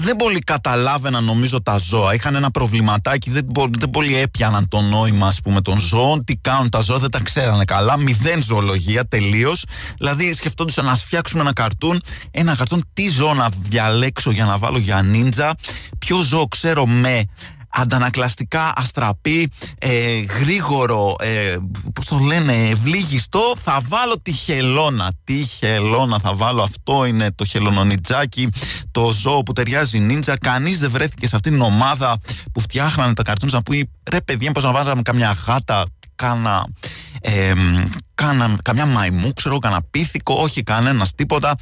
δεν 0.00 0.16
πολύ 0.16 0.38
καταλάβαιναν 0.38 1.24
νομίζω 1.24 1.62
τα 1.62 1.76
ζώα. 1.78 2.14
Είχαν 2.14 2.34
ένα 2.34 2.50
προβληματάκι, 2.50 3.30
δεν, 3.30 3.46
δεν 3.78 3.90
πολύ 3.90 4.16
έπιαναν 4.16 4.68
το 4.68 4.80
νόημα 4.80 5.26
ας 5.26 5.40
πούμε 5.40 5.60
των 5.60 5.78
ζώων. 5.78 6.24
Τι 6.24 6.36
κάνουν 6.36 6.68
τα 6.68 6.80
ζώα, 6.80 6.98
δεν 6.98 7.10
τα 7.10 7.20
ξέρανε 7.20 7.64
καλά. 7.64 7.96
Μηδέν 7.96 8.42
ζωολογία 8.42 9.04
τελείως. 9.04 9.64
Δηλαδή 9.98 10.32
σκεφτόντουσαν 10.32 10.84
να 10.84 10.96
φτιάξουμε 10.96 11.40
ένα 11.40 11.52
καρτούν. 11.52 12.02
Ένα 12.30 12.56
καρτούν, 12.56 12.84
τι 12.92 13.08
ζώο 13.08 13.34
να 13.34 13.48
διαλέξω 13.68 14.30
για 14.30 14.44
να 14.44 14.58
βάλω 14.58 14.78
για 14.78 15.02
νίντζα. 15.02 15.54
Ποιο 15.98 16.22
ζώο 16.22 16.46
ξέρω 16.48 16.86
με 16.86 17.24
αντανακλαστικά, 17.70 18.72
αστραπή, 18.76 19.50
ε, 19.78 20.18
γρήγορο, 20.20 21.14
ε, 21.20 21.56
πώς 21.94 22.04
το 22.04 22.18
λένε, 22.18 22.68
ευλίγιστο, 22.68 23.52
θα 23.62 23.80
βάλω 23.88 24.20
τη 24.22 24.32
χελώνα. 24.32 25.12
Τι 25.24 25.34
χελώνα 25.34 26.18
θα 26.18 26.34
βάλω, 26.34 26.62
αυτό 26.62 27.04
είναι 27.04 27.32
το 27.32 27.44
χελωνονιτζάκι, 27.44 28.48
το 28.90 29.10
ζώο 29.10 29.42
που 29.42 29.52
ταιριάζει 29.52 29.98
νίντζα. 29.98 30.38
Κανείς 30.38 30.78
δεν 30.78 30.90
βρέθηκε 30.90 31.26
σε 31.26 31.36
αυτήν 31.36 31.52
την 31.52 31.60
ομάδα 31.60 32.18
που 32.52 32.60
φτιάχνανε 32.60 33.14
τα 33.14 33.22
καρτούνς 33.22 33.52
να 33.52 33.62
πει 33.62 33.90
ρε 34.10 34.20
παιδιά, 34.20 34.52
πώς 34.52 34.64
να 34.64 34.72
βάζαμε 34.72 35.02
καμιά 35.02 35.36
γάτα, 35.46 35.84
κάνα 36.20 36.66
ε, 37.20 37.52
κάνα, 38.14 38.56
καμιά 38.62 38.86
μαϊμού, 38.86 39.32
ξέρω, 39.32 39.58
κάνα 39.58 39.80
πίθηκο, 39.90 40.34
όχι 40.34 40.62
κανένας 40.62 41.14
τίποτα. 41.14 41.54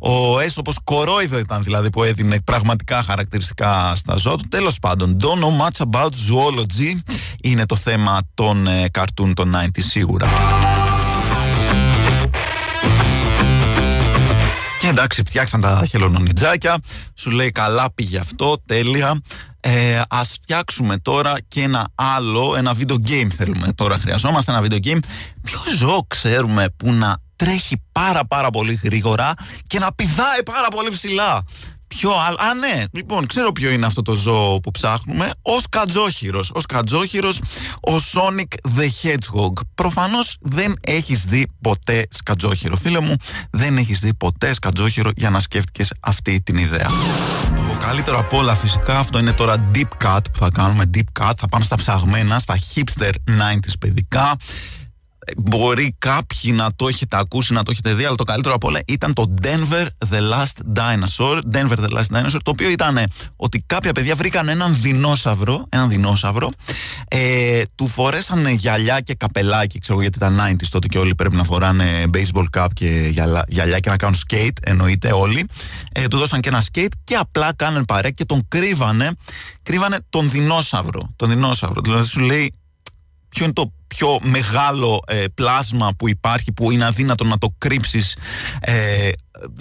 Ο 0.00 0.40
Έσοπος 0.40 0.76
κορόιδο 0.84 1.38
ήταν 1.38 1.62
δηλαδή 1.62 1.90
που 1.90 2.02
έδινε 2.02 2.40
πραγματικά 2.40 3.02
χαρακτηριστικά 3.02 3.94
στα 3.94 4.14
ζώα 4.14 4.36
του. 4.36 4.48
Τέλος 4.48 4.78
πάντων, 4.78 5.16
don't 5.20 5.40
know 5.44 5.66
much 5.66 5.86
about 5.90 6.10
zoology 6.10 7.00
είναι 7.40 7.66
το 7.66 7.76
θέμα 7.76 8.20
των 8.34 8.66
ε, 8.66 8.88
καρτούν 8.90 9.34
των 9.34 9.54
90 9.56 9.68
σίγουρα. 9.76 10.28
Και 14.78 14.86
εντάξει, 14.86 15.22
φτιάξαν 15.22 15.60
τα 15.60 15.82
χελονονιτζάκια. 15.88 16.78
Σου 17.14 17.30
λέει 17.30 17.50
καλά 17.50 17.92
πήγε 17.94 18.18
αυτό, 18.18 18.62
τέλεια. 18.66 19.20
Ε, 19.60 20.00
ας 20.08 20.38
φτιάξουμε 20.42 20.96
τώρα 20.98 21.34
και 21.48 21.62
ένα 21.62 21.88
άλλο, 21.94 22.54
ένα 22.56 22.74
video 22.78 22.94
game 23.08 23.28
θέλουμε 23.36 23.72
τώρα. 23.74 23.98
Χρειαζόμαστε 23.98 24.52
ένα 24.52 24.62
video 24.62 24.86
game. 24.86 24.98
Ποιο 25.42 25.60
ζώο 25.76 26.04
ξέρουμε 26.06 26.66
που 26.76 26.92
να 26.92 27.16
τρέχει 27.36 27.82
πάρα 27.92 28.26
πάρα 28.26 28.50
πολύ 28.50 28.80
γρήγορα 28.82 29.34
και 29.66 29.78
να 29.78 29.92
πηδάει 29.94 30.42
πάρα 30.44 30.68
πολύ 30.68 30.90
ψηλά; 30.90 31.44
Ποιο 31.88 32.10
άλλο; 32.26 32.36
Α, 32.40 32.54
ναι. 32.54 32.84
Λοιπόν, 32.92 33.26
ξέρω 33.26 33.52
ποιο 33.52 33.70
είναι 33.70 33.86
αυτό 33.86 34.02
το 34.02 34.14
ζώο 34.14 34.60
που 34.60 34.70
ψάχνουμε. 34.70 35.30
Ο 35.42 35.60
Σκατζόχυρο. 35.60 36.44
Ο 36.52 36.60
Σκατζόχυρο, 36.60 37.28
ο 37.80 37.92
Sonic 38.12 38.78
the 38.78 38.88
Hedgehog. 39.02 39.52
Προφανώς 39.74 40.36
δεν 40.40 40.76
έχεις 40.80 41.24
δει 41.24 41.46
ποτέ 41.60 42.06
Σκατζόχυρο. 42.10 42.76
Φίλε 42.76 43.00
μου, 43.00 43.14
δεν 43.50 43.76
έχεις 43.76 44.00
δει 44.00 44.14
ποτέ 44.14 44.52
Σκατζόχυρο 44.52 45.10
για 45.16 45.30
να 45.30 45.40
σκέφτηκες 45.40 45.92
αυτή 46.00 46.40
την 46.42 46.56
ιδέα. 46.56 46.88
Το 47.72 47.78
καλύτερο 47.80 48.18
από 48.18 48.38
όλα 48.38 48.54
φυσικά 48.54 48.98
αυτό 48.98 49.18
είναι 49.18 49.32
τώρα 49.32 49.70
deep 49.74 50.06
cut 50.06 50.20
που 50.32 50.38
θα 50.38 50.48
κάνουμε. 50.50 50.90
Deep 50.94 51.22
cut. 51.22 51.32
Θα 51.36 51.48
πάμε 51.48 51.64
στα 51.64 51.76
ψαγμένα, 51.76 52.38
στα 52.38 52.58
hipster 52.74 53.10
90s 53.26 53.72
παιδικά. 53.80 54.36
Μπορεί 55.36 55.94
κάποιοι 55.98 56.52
να 56.54 56.70
το 56.76 56.88
έχετε 56.88 57.16
ακούσει, 57.18 57.52
να 57.52 57.62
το 57.62 57.70
έχετε 57.70 57.94
δει, 57.94 58.04
αλλά 58.04 58.16
το 58.16 58.24
καλύτερο 58.24 58.54
από 58.54 58.68
όλα 58.68 58.80
ήταν 58.86 59.12
το 59.12 59.34
Denver 59.42 59.86
The 60.10 60.20
Last 60.32 60.78
Dinosaur. 60.78 61.40
Denver 61.52 61.76
The 61.76 61.90
Last 61.96 62.16
Dinosaur, 62.16 62.40
το 62.42 62.50
οποίο 62.50 62.70
ήταν 62.70 62.98
ότι 63.36 63.62
κάποια 63.66 63.92
παιδιά 63.92 64.14
βρήκαν 64.14 64.48
έναν 64.48 64.76
δεινόσαυρο, 64.80 65.66
έναν 65.68 65.88
δεινόσαυρο, 65.88 66.50
ε, 67.08 67.62
του 67.74 67.86
φορέσανε 67.86 68.50
γυαλιά 68.50 69.00
και 69.00 69.14
καπελάκι, 69.14 69.78
ξέρω 69.78 70.00
γιατί 70.00 70.18
ήταν 70.18 70.40
90s 70.40 70.68
τότε 70.70 70.86
και 70.86 70.98
όλοι 70.98 71.14
πρέπει 71.14 71.36
να 71.36 71.44
φοράνε 71.44 72.04
baseball 72.14 72.44
cap 72.56 72.66
και 72.74 73.08
γυαλιά, 73.48 73.78
και 73.80 73.90
να 73.90 73.96
κάνουν 73.96 74.16
skate, 74.28 74.56
εννοείται 74.60 75.12
όλοι. 75.12 75.46
Ε, 75.92 76.06
του 76.06 76.16
δώσαν 76.16 76.40
και 76.40 76.48
ένα 76.48 76.62
skate 76.72 76.92
και 77.04 77.14
απλά 77.14 77.54
κάνανε 77.54 77.84
παρέ 77.84 78.10
και 78.10 78.24
τον 78.24 78.48
κρύβανε, 78.48 79.10
κρύβανε 79.62 79.98
τον 80.08 80.30
δεινόσαυρο. 80.30 81.08
Τον 81.16 81.28
δεινόσαυρο. 81.28 81.80
Δηλαδή 81.80 82.06
σου 82.06 82.20
λέει 82.20 82.52
ποιο 83.28 83.44
είναι 83.44 83.52
το 83.52 83.72
πιο 83.88 84.18
μεγάλο 84.22 85.02
ε, 85.06 85.24
πλάσμα 85.34 85.90
που 85.98 86.08
υπάρχει 86.08 86.52
που 86.52 86.70
είναι 86.70 86.84
αδύνατο 86.84 87.24
να 87.24 87.38
το 87.38 87.54
κρύψεις 87.58 88.16
ε, 88.60 89.10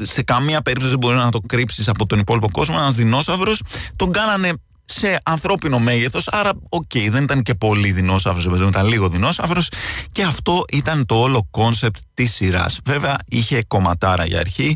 σε 0.01 0.23
καμία 0.23 0.61
περίπτωση 0.61 0.91
δεν 0.91 0.99
μπορεί 0.99 1.15
να 1.15 1.31
το 1.31 1.39
κρύψεις 1.39 1.87
από 1.87 2.05
τον 2.05 2.19
υπόλοιπο 2.19 2.51
κόσμο 2.51 2.75
ένας 2.79 2.95
δεινόσαυρος. 2.95 3.61
Τον 3.95 4.11
κάνανε 4.11 4.53
σε 4.89 5.19
ανθρώπινο 5.23 5.79
μέγεθος 5.79 6.27
άρα 6.27 6.51
OK 6.69 6.81
okay, 6.93 7.07
δεν 7.09 7.23
ήταν 7.23 7.41
και 7.41 7.53
πολύ 7.53 7.91
δεινόσαυρος 7.91 8.67
ήταν 8.67 8.87
λίγο 8.87 9.09
δεινόσαυρος. 9.09 9.69
Και 10.11 10.23
αυτό 10.23 10.63
ήταν 10.71 11.05
το 11.05 11.15
όλο 11.15 11.47
concept 11.51 11.97
της 12.13 12.33
σειράς. 12.33 12.79
Βέβαια 12.85 13.15
είχε 13.27 13.63
κομματάρα 13.67 14.25
για 14.25 14.39
αρχή. 14.39 14.73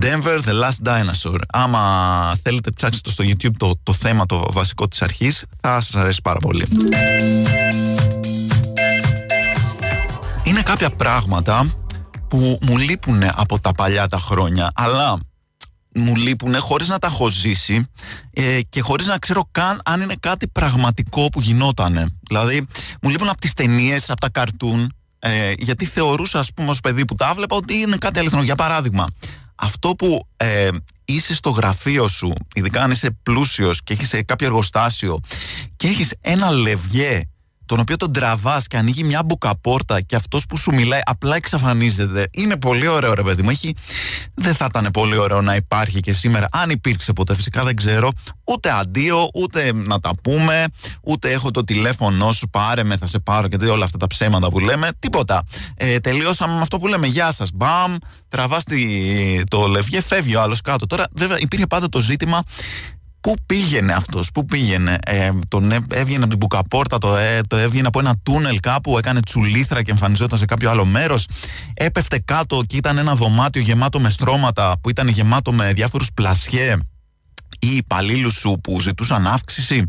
Denver 0.00 0.38
The 0.46 0.62
Last 0.62 0.88
Dinosaur. 0.88 1.38
Άμα 1.52 2.34
θέλετε 2.42 2.70
ψάξετε 2.70 3.10
στο 3.10 3.24
YouTube 3.24 3.56
το, 3.56 3.72
το 3.82 3.92
θέμα 3.92 4.26
το 4.26 4.44
βασικό 4.50 4.88
της 4.88 5.02
αρχής. 5.02 5.44
Θα 5.60 5.80
σας 5.80 5.94
αρέσει 5.94 6.20
πάρα 6.22 6.38
πολύ 6.38 6.66
είναι 10.52 10.62
κάποια 10.62 10.90
πράγματα 10.90 11.74
που 12.28 12.58
μου 12.62 12.76
λείπουν 12.76 13.22
από 13.34 13.60
τα 13.60 13.72
παλιά 13.72 14.06
τα 14.06 14.18
χρόνια, 14.18 14.70
αλλά 14.74 15.18
μου 15.94 16.16
λείπουν 16.16 16.60
χωρίς 16.60 16.88
να 16.88 16.98
τα 16.98 17.06
έχω 17.06 17.28
ζήσει 17.28 17.86
ε, 18.30 18.60
και 18.68 18.80
χωρίς 18.80 19.06
να 19.06 19.18
ξέρω 19.18 19.48
καν 19.50 19.80
αν 19.84 20.00
είναι 20.00 20.14
κάτι 20.20 20.48
πραγματικό 20.48 21.28
που 21.28 21.40
γινότανε. 21.40 22.06
Δηλαδή, 22.20 22.66
μου 23.02 23.10
λείπουν 23.10 23.28
από 23.28 23.40
τις 23.40 23.54
ταινίες, 23.54 24.10
από 24.10 24.20
τα 24.20 24.28
καρτούν, 24.28 24.92
ε, 25.18 25.52
γιατί 25.58 25.84
θεωρούσα, 25.84 26.38
ας 26.38 26.52
πούμε, 26.52 26.70
ως 26.70 26.80
παιδί 26.80 27.04
που 27.04 27.14
τα 27.14 27.34
βλέπα 27.34 27.56
ότι 27.56 27.76
είναι 27.76 27.96
κάτι 27.96 28.18
αληθινό. 28.18 28.42
Για 28.42 28.54
παράδειγμα, 28.54 29.08
αυτό 29.54 29.94
που 29.94 30.26
ε, 30.36 30.68
είσαι 31.04 31.34
στο 31.34 31.50
γραφείο 31.50 32.08
σου, 32.08 32.32
ειδικά 32.54 32.82
αν 32.82 32.90
είσαι 32.90 33.10
πλούσιος 33.22 33.82
και 33.82 33.92
έχεις 33.92 34.14
κάποιο 34.24 34.46
εργοστάσιο 34.46 35.20
και 35.76 35.88
έχεις 35.88 36.14
ένα 36.20 36.50
λευγέ 36.50 37.22
τον 37.72 37.80
οποίο 37.80 37.96
τον 37.96 38.12
τραβάς 38.12 38.66
και 38.66 38.76
ανοίγει 38.76 39.04
μια 39.04 39.22
μπουκαπόρτα 39.22 40.00
και 40.00 40.16
αυτός 40.16 40.46
που 40.46 40.56
σου 40.56 40.74
μιλάει 40.74 41.00
απλά 41.04 41.36
εξαφανίζεται. 41.36 42.28
Είναι 42.32 42.56
πολύ 42.56 42.86
ωραίο, 42.86 43.14
ρε 43.14 43.22
παιδί 43.22 43.42
μου. 43.42 43.50
Έχει... 43.50 43.74
Δεν 44.34 44.54
θα 44.54 44.66
ήταν 44.68 44.88
πολύ 44.92 45.16
ωραίο 45.16 45.40
να 45.40 45.54
υπάρχει 45.54 46.00
και 46.00 46.12
σήμερα. 46.12 46.48
Αν 46.52 46.70
υπήρξε 46.70 47.12
ποτέ, 47.12 47.34
φυσικά 47.34 47.64
δεν 47.64 47.76
ξέρω. 47.76 48.10
Ούτε 48.44 48.70
αντίο, 48.70 49.28
ούτε 49.34 49.72
να 49.72 50.00
τα 50.00 50.12
πούμε, 50.22 50.64
ούτε 51.02 51.30
έχω 51.30 51.50
το 51.50 51.64
τηλέφωνό 51.64 52.32
σου, 52.32 52.48
πάρε 52.48 52.84
με, 52.84 52.96
θα 52.96 53.06
σε 53.06 53.18
πάρω 53.18 53.48
και 53.48 53.64
όλα 53.64 53.84
αυτά 53.84 53.98
τα 53.98 54.06
ψέματα 54.06 54.48
που 54.48 54.58
λέμε. 54.58 54.88
Τίποτα. 54.98 55.42
Ε, 55.76 55.98
τελειώσαμε 55.98 56.54
με 56.54 56.60
αυτό 56.60 56.78
που 56.78 56.86
λέμε. 56.86 57.06
Γεια 57.06 57.32
σας. 57.32 57.50
Μπαμ, 57.54 57.94
τραβάς 58.28 58.64
το 59.48 59.66
λευγέ, 59.66 60.00
φεύγει 60.00 60.36
ο 60.36 60.40
άλλος 60.40 60.60
κάτω. 60.60 60.86
Τώρα, 60.86 61.06
βέβαια, 61.12 61.38
υπήρχε 61.40 61.66
πάντα 61.66 61.88
το 61.88 62.00
ζήτημα 62.00 62.42
Πού 63.22 63.34
πήγαινε 63.46 63.92
αυτός, 63.92 64.30
πού 64.32 64.44
πήγαινε, 64.44 64.98
ε, 65.06 65.30
τον 65.48 65.72
έβγαινε 65.72 66.18
από 66.18 66.28
την 66.28 66.36
μπουκαπόρτα, 66.36 66.98
το, 66.98 67.16
ε, 67.16 67.40
το 67.48 67.56
έβγαινε 67.56 67.86
από 67.86 67.98
ένα 68.00 68.14
τούνελ 68.22 68.60
κάπου, 68.60 68.98
έκανε 68.98 69.20
τσουλήθρα 69.20 69.82
και 69.82 69.90
εμφανιζόταν 69.90 70.38
σε 70.38 70.44
κάποιο 70.44 70.70
άλλο 70.70 70.84
μέρος, 70.84 71.26
έπεφτε 71.74 72.18
κάτω 72.18 72.62
και 72.66 72.76
ήταν 72.76 72.98
ένα 72.98 73.14
δωμάτιο 73.14 73.62
γεμάτο 73.62 74.00
με 74.00 74.10
στρώματα 74.10 74.76
που 74.80 74.90
ήταν 74.90 75.08
γεμάτο 75.08 75.52
με 75.52 75.72
διάφορους 75.72 76.12
πλασιέ 76.14 76.76
ή 77.58 77.76
υπαλλήλους 77.76 78.34
σου 78.34 78.58
που 78.62 78.80
ζητούσαν 78.80 79.26
αύξηση. 79.26 79.86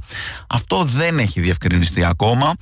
Αυτό 0.47 0.83
δεν 0.83 1.19
έχει 1.19 1.41
διευκρινιστεί 1.41 2.03
ακόμα, 2.03 2.53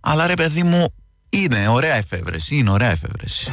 αλλά 0.00 0.26
ρε 0.26 0.34
παιδί 0.34 0.62
μου 0.62 0.94
είναι 1.28 1.68
ωραία 1.68 1.94
εφεύρεση, 1.94 2.56
είναι 2.56 2.70
ωραία 2.70 2.90
εφεύρεση. 2.90 3.52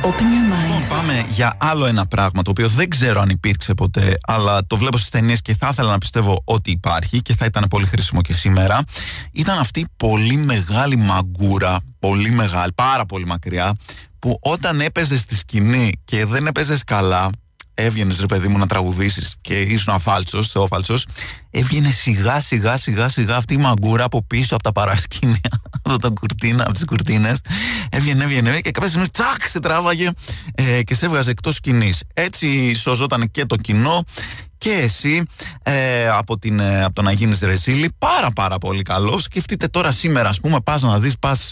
Λοιπόν, 0.64 0.88
πάμε 0.88 1.26
για 1.30 1.58
άλλο 1.60 1.86
ένα 1.86 2.06
πράγμα 2.06 2.42
το 2.42 2.50
οποίο 2.50 2.68
δεν 2.68 2.90
ξέρω 2.90 3.22
αν 3.22 3.30
υπήρξε 3.30 3.74
ποτέ, 3.74 4.18
αλλά 4.28 4.66
το 4.66 4.78
βλέπω 4.78 4.98
στις 4.98 5.10
ταινίες 5.10 5.42
και 5.42 5.56
θα 5.56 5.68
ήθελα 5.72 5.92
να 5.92 5.98
πιστεύω 5.98 6.42
ότι 6.46 6.72
υπάρχει 6.72 7.22
και 7.22 7.36
θα 7.36 7.46
ήταν 7.46 7.66
πολύ 7.70 7.86
χρήσιμο 7.86 8.22
και 8.22 8.34
σήμερα. 8.34 8.84
Ήταν 9.32 9.58
αυτή 9.58 9.80
η 9.80 9.88
πολύ 9.98 10.36
μεγάλη 10.36 10.96
μαγκούρα, 10.96 11.80
πολύ 12.00 12.32
μεγάλη, 12.32 12.72
πάρα 12.76 13.06
πολύ 13.06 13.26
μακριά, 13.26 13.76
που 14.20 14.38
όταν 14.42 14.82
έπαιζε 14.82 15.18
στη 15.18 15.36
σκηνή 15.36 15.94
και 16.06 16.26
δεν 16.26 16.48
έπαιζες 16.48 16.84
καλά, 16.84 17.30
έβγαινες 17.76 18.20
ρε 18.20 18.26
παιδί 18.26 18.48
μου 18.48 18.58
να 18.58 18.68
τραγουδήσεις 18.68 19.36
και 19.42 19.62
ήσουν 19.62 19.94
αφάλτσος, 19.94 20.52
θεόφαλτσος, 20.52 21.06
έβγαινε 21.52 21.90
σιγά 21.90 22.40
σιγά 22.40 22.78
σιγά 22.78 23.10
σιγά 23.10 23.36
αυτή 23.36 23.54
η 23.54 23.58
μαγκούρα 23.58 24.04
από 24.04 24.24
πίσω 24.24 24.56
από 24.56 24.64
τα 24.64 24.72
παρασκήνια, 24.72 25.40
από, 25.84 26.00
τα 26.00 26.10
κουρτίνα, 26.10 26.64
από 26.64 26.74
τις 26.74 26.86
κουρτίνες. 26.86 27.42
Έβγαινε, 27.90 28.24
έβγαινε 28.24 28.62
και 28.62 28.72
κάποια 28.72 28.90
στιγμή 28.90 29.08
τσακ 29.08 29.42
σε 29.48 29.60
τράβαγε 29.60 30.10
ε, 30.56 30.84
και 30.84 30.96
σε 30.96 31.06
έβγαζε 31.06 31.32
εκτός 31.32 31.56
σκηνής. 31.56 32.04
Έτσι 32.14 32.74
σώζονταν 32.74 33.32
και 33.32 33.46
το 33.46 33.56
κοινό 33.56 34.04
και 34.58 34.72
εσύ 34.72 35.24
ε, 35.64 36.08
από, 36.08 36.38
την, 36.38 36.60
ε, 36.60 36.84
από 36.84 36.96
το 36.96 37.02
να 37.02 37.12
γίνεις 37.12 37.40
ρεζίλη 37.40 37.92
πάρα 37.98 38.32
πάρα 38.32 38.58
πολύ 38.58 38.82
καλός. 38.82 39.24
Σκεφτείτε 39.24 39.68
τώρα 39.68 39.92
σήμερα 39.92 40.30
ας 40.30 40.40
πούμε 40.40 40.60
πας 40.64 40.82
να 40.82 41.00
δεις 41.00 41.20
πας 41.20 41.52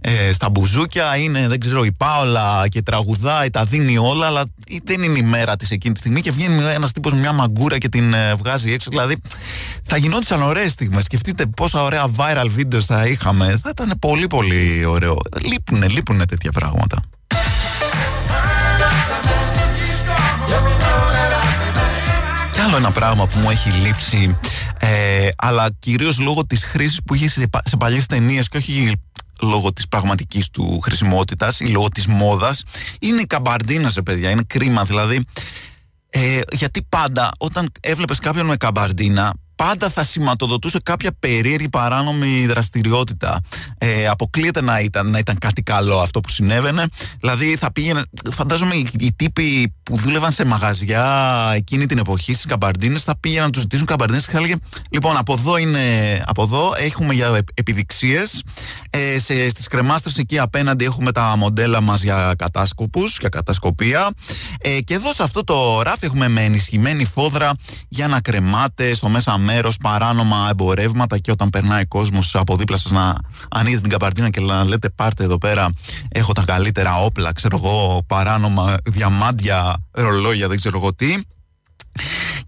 ε, 0.00 0.32
στα 0.32 0.50
μπουζούκια 0.50 1.16
είναι 1.16 1.48
δεν 1.48 1.60
ξέρω 1.60 1.84
η 1.84 1.92
Πάολα 1.92 2.68
και 2.68 2.82
τραγουδάει 2.82 3.50
τα 3.50 3.64
δίνει 3.64 3.98
όλα 3.98 4.26
αλλά 4.26 4.44
δεν 4.84 5.02
είναι 5.02 5.18
η 5.18 5.22
μέρα 5.22 5.56
της 5.56 5.70
εκείνη 5.70 5.94
τη 5.94 6.00
στιγμή 6.00 6.20
και 6.20 6.30
βγαίνει 6.30 6.64
ένας 6.64 6.92
τύπος 6.92 7.12
με 7.12 7.18
μια 7.18 7.32
μαγκούρα 7.32 7.78
και 7.78 7.88
την 7.88 8.14
ε, 8.14 8.34
βγάζει 8.34 8.72
έξω. 8.72 8.90
Δηλαδή 8.90 9.16
θα 9.82 9.96
γινόντουσαν 9.96 10.42
ωραίες 10.42 10.72
στιγμές. 10.72 11.04
Σκεφτείτε 11.04 11.46
πόσα 11.46 11.82
ωραία 11.82 12.06
viral 12.16 12.46
videos 12.58 12.80
θα 12.80 13.06
είχαμε. 13.06 13.60
Θα 13.62 13.70
ήταν 13.70 13.92
πολύ 13.98 14.26
πολύ 14.26 14.84
ωραίο. 14.84 15.18
Λείπουνε, 15.44 15.88
λείπουνε 15.88 16.26
τέτοια 16.26 16.52
πράγματα 16.52 17.02
άλλο 22.70 22.78
ένα 22.78 22.90
πράγμα 22.90 23.26
που 23.26 23.38
μου 23.38 23.50
έχει 23.50 23.70
λείψει, 23.70 24.38
ε, 24.78 25.28
αλλά 25.36 25.70
κυρίως 25.78 26.18
λόγω 26.18 26.46
της 26.46 26.64
χρήσης 26.64 27.00
που 27.04 27.14
είχε 27.14 27.28
σε, 27.28 27.48
σε 27.64 27.76
παλιές 27.76 28.06
ταινίες 28.06 28.48
και 28.48 28.56
όχι 28.56 28.92
λόγω 29.40 29.72
της 29.72 29.88
πραγματικής 29.88 30.50
του 30.50 30.80
χρησιμότητας 30.80 31.60
ή 31.60 31.66
λόγω 31.66 31.88
της 31.88 32.06
μόδας, 32.06 32.64
είναι 33.00 33.20
η 33.20 33.26
καμπαρντίνας, 33.26 33.92
σε 33.92 34.02
παιδιά. 34.02 34.30
Είναι 34.30 34.42
κρίμα, 34.46 34.84
δηλαδή. 34.84 35.24
Ε, 36.10 36.40
γιατί 36.52 36.86
πάντα 36.88 37.30
όταν 37.38 37.72
έβλεπες 37.80 38.18
κάποιον 38.18 38.46
με 38.46 38.56
καμπαρντίνα, 38.56 39.34
πάντα 39.64 39.88
θα 39.88 40.04
σηματοδοτούσε 40.04 40.78
κάποια 40.82 41.10
περίεργη 41.18 41.68
παράνομη 41.68 42.46
δραστηριότητα. 42.46 43.40
Ε, 43.78 44.06
αποκλείεται 44.06 44.60
να 44.60 44.80
ήταν, 44.80 45.10
να 45.10 45.18
ήταν 45.18 45.38
κάτι 45.38 45.62
καλό 45.62 45.98
αυτό 45.98 46.20
που 46.20 46.28
συνέβαινε. 46.28 46.84
Δηλαδή 47.20 47.56
θα 47.56 47.72
πήγαινε, 47.72 48.02
φαντάζομαι 48.30 48.74
οι, 48.74 48.88
οι 48.98 49.12
τύποι 49.16 49.74
που 49.82 49.96
δούλευαν 49.96 50.32
σε 50.32 50.44
μαγαζιά 50.44 51.04
εκείνη 51.54 51.86
την 51.86 51.98
εποχή 51.98 52.34
στις 52.34 52.46
καμπαρντίνες 52.46 53.04
θα 53.04 53.18
πήγαιναν 53.18 53.44
να 53.44 53.50
τους 53.50 53.60
ζητήσουν 53.60 53.86
καμπαρντίνες 53.86 54.24
και 54.24 54.30
θα 54.30 54.38
έλεγε 54.38 54.54
Λοιπόν, 54.90 55.16
από 55.16 55.32
εδώ, 55.32 55.56
είναι, 55.56 55.80
από 56.26 56.42
εδώ 56.42 56.72
έχουμε 56.76 57.14
για 57.14 57.40
επιδειξίες. 57.54 58.42
Ε, 58.90 59.18
Στις 59.48 59.66
κρεμάστρες 59.66 60.18
εκεί 60.18 60.38
απέναντι 60.38 60.84
έχουμε 60.84 61.12
τα 61.12 61.36
μοντέλα 61.36 61.80
μας 61.80 62.02
για 62.02 62.34
κατάσκοπους, 62.38 63.16
για 63.20 63.28
κατασκοπία. 63.28 64.10
Ε, 64.60 64.80
και 64.80 64.94
εδώ 64.94 65.12
σε 65.12 65.22
αυτό 65.22 65.44
το 65.44 65.82
ράφι 65.82 66.04
έχουμε 66.04 66.28
με 66.28 66.44
ενισχυμένη 66.44 67.04
φόδρα 67.04 67.52
για 67.88 68.08
να 68.08 68.20
κρεμάτε 68.20 68.94
στο 68.94 69.08
μέσα 69.08 69.38
μέρος 69.52 69.76
παράνομα 69.76 70.46
εμπορεύματα 70.50 71.18
και 71.18 71.30
όταν 71.30 71.50
περνάει 71.50 71.86
κόσμος 71.86 72.34
από 72.34 72.56
δίπλα 72.56 72.76
σας 72.76 72.92
να 72.92 73.16
ανοίγετε 73.50 73.80
την 73.80 73.90
καπαρτίνα 73.90 74.30
και 74.30 74.40
να 74.40 74.64
λέτε 74.64 74.88
πάρτε 74.88 75.24
εδώ 75.24 75.38
πέρα 75.38 75.68
έχω 76.08 76.32
τα 76.32 76.42
καλύτερα 76.46 76.96
όπλα, 76.96 77.32
ξέρω 77.32 77.60
εγώ, 77.62 78.02
παράνομα 78.06 78.76
διαμάντια, 78.84 79.84
ρολόγια, 79.90 80.48
δεν 80.48 80.56
ξέρω 80.56 80.78
εγώ 80.78 80.94
τι. 80.94 81.14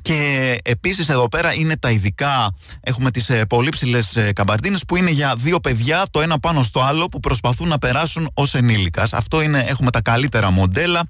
Και 0.02 0.58
επίσης 0.64 1.08
εδώ 1.08 1.28
πέρα 1.28 1.54
είναι 1.54 1.76
τα 1.76 1.90
ειδικά, 1.90 2.54
έχουμε 2.80 3.10
τις 3.10 3.28
ε, 3.30 3.44
πολύ 3.44 3.68
ψηλές 3.68 4.16
ε, 4.16 4.32
καμπαρτίνες 4.32 4.84
που 4.84 4.96
είναι 4.96 5.10
για 5.10 5.34
δύο 5.36 5.60
παιδιά 5.60 6.04
το 6.10 6.20
ένα 6.20 6.38
πάνω 6.38 6.62
στο 6.62 6.80
άλλο 6.80 7.06
που 7.06 7.20
προσπαθούν 7.20 7.68
να 7.68 7.78
περάσουν 7.78 8.30
ως 8.34 8.54
ενήλικας. 8.54 9.12
Αυτό 9.12 9.42
είναι, 9.42 9.64
έχουμε 9.68 9.90
τα 9.90 10.00
καλύτερα 10.00 10.50
μοντέλα. 10.50 11.02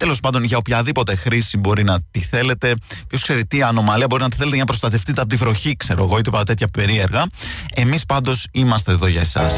Τέλος 0.00 0.20
πάντων, 0.20 0.44
για 0.44 0.56
οποιαδήποτε 0.56 1.14
χρήση 1.14 1.56
μπορεί 1.58 1.84
να 1.84 2.00
τη 2.10 2.20
θέλετε. 2.20 2.74
Ποιος 3.08 3.22
ξέρει 3.22 3.46
τι 3.46 3.62
ανομαλία 3.62 4.06
μπορεί 4.06 4.22
να 4.22 4.28
τη 4.28 4.36
θέλετε 4.36 4.54
για 4.54 4.64
να 4.64 4.70
προστατευτείτε 4.70 5.20
από 5.20 5.30
τη 5.30 5.36
βροχή, 5.36 5.76
ξέρω 5.76 6.04
εγώ, 6.04 6.18
ή 6.18 6.22
τίποτα 6.22 6.44
τέτοια 6.44 6.68
περίεργα. 6.68 7.24
Εμείς 7.74 8.04
πάντως 8.04 8.46
είμαστε 8.52 8.92
εδώ 8.92 9.06
για 9.06 9.20
εσάς. 9.20 9.54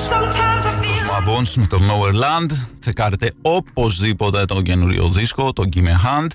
Bones 1.27 1.55
με 1.57 1.67
το 1.67 1.79
Lower 1.81 2.15
Land. 2.15 2.51
Τσεκάρετε 2.79 3.33
οπωσδήποτε 3.43 4.45
το 4.45 4.63
καινούριο 4.63 5.09
δίσκο, 5.09 5.53
το 5.53 5.63
Gimme 5.73 5.79
Hand. 5.79 6.27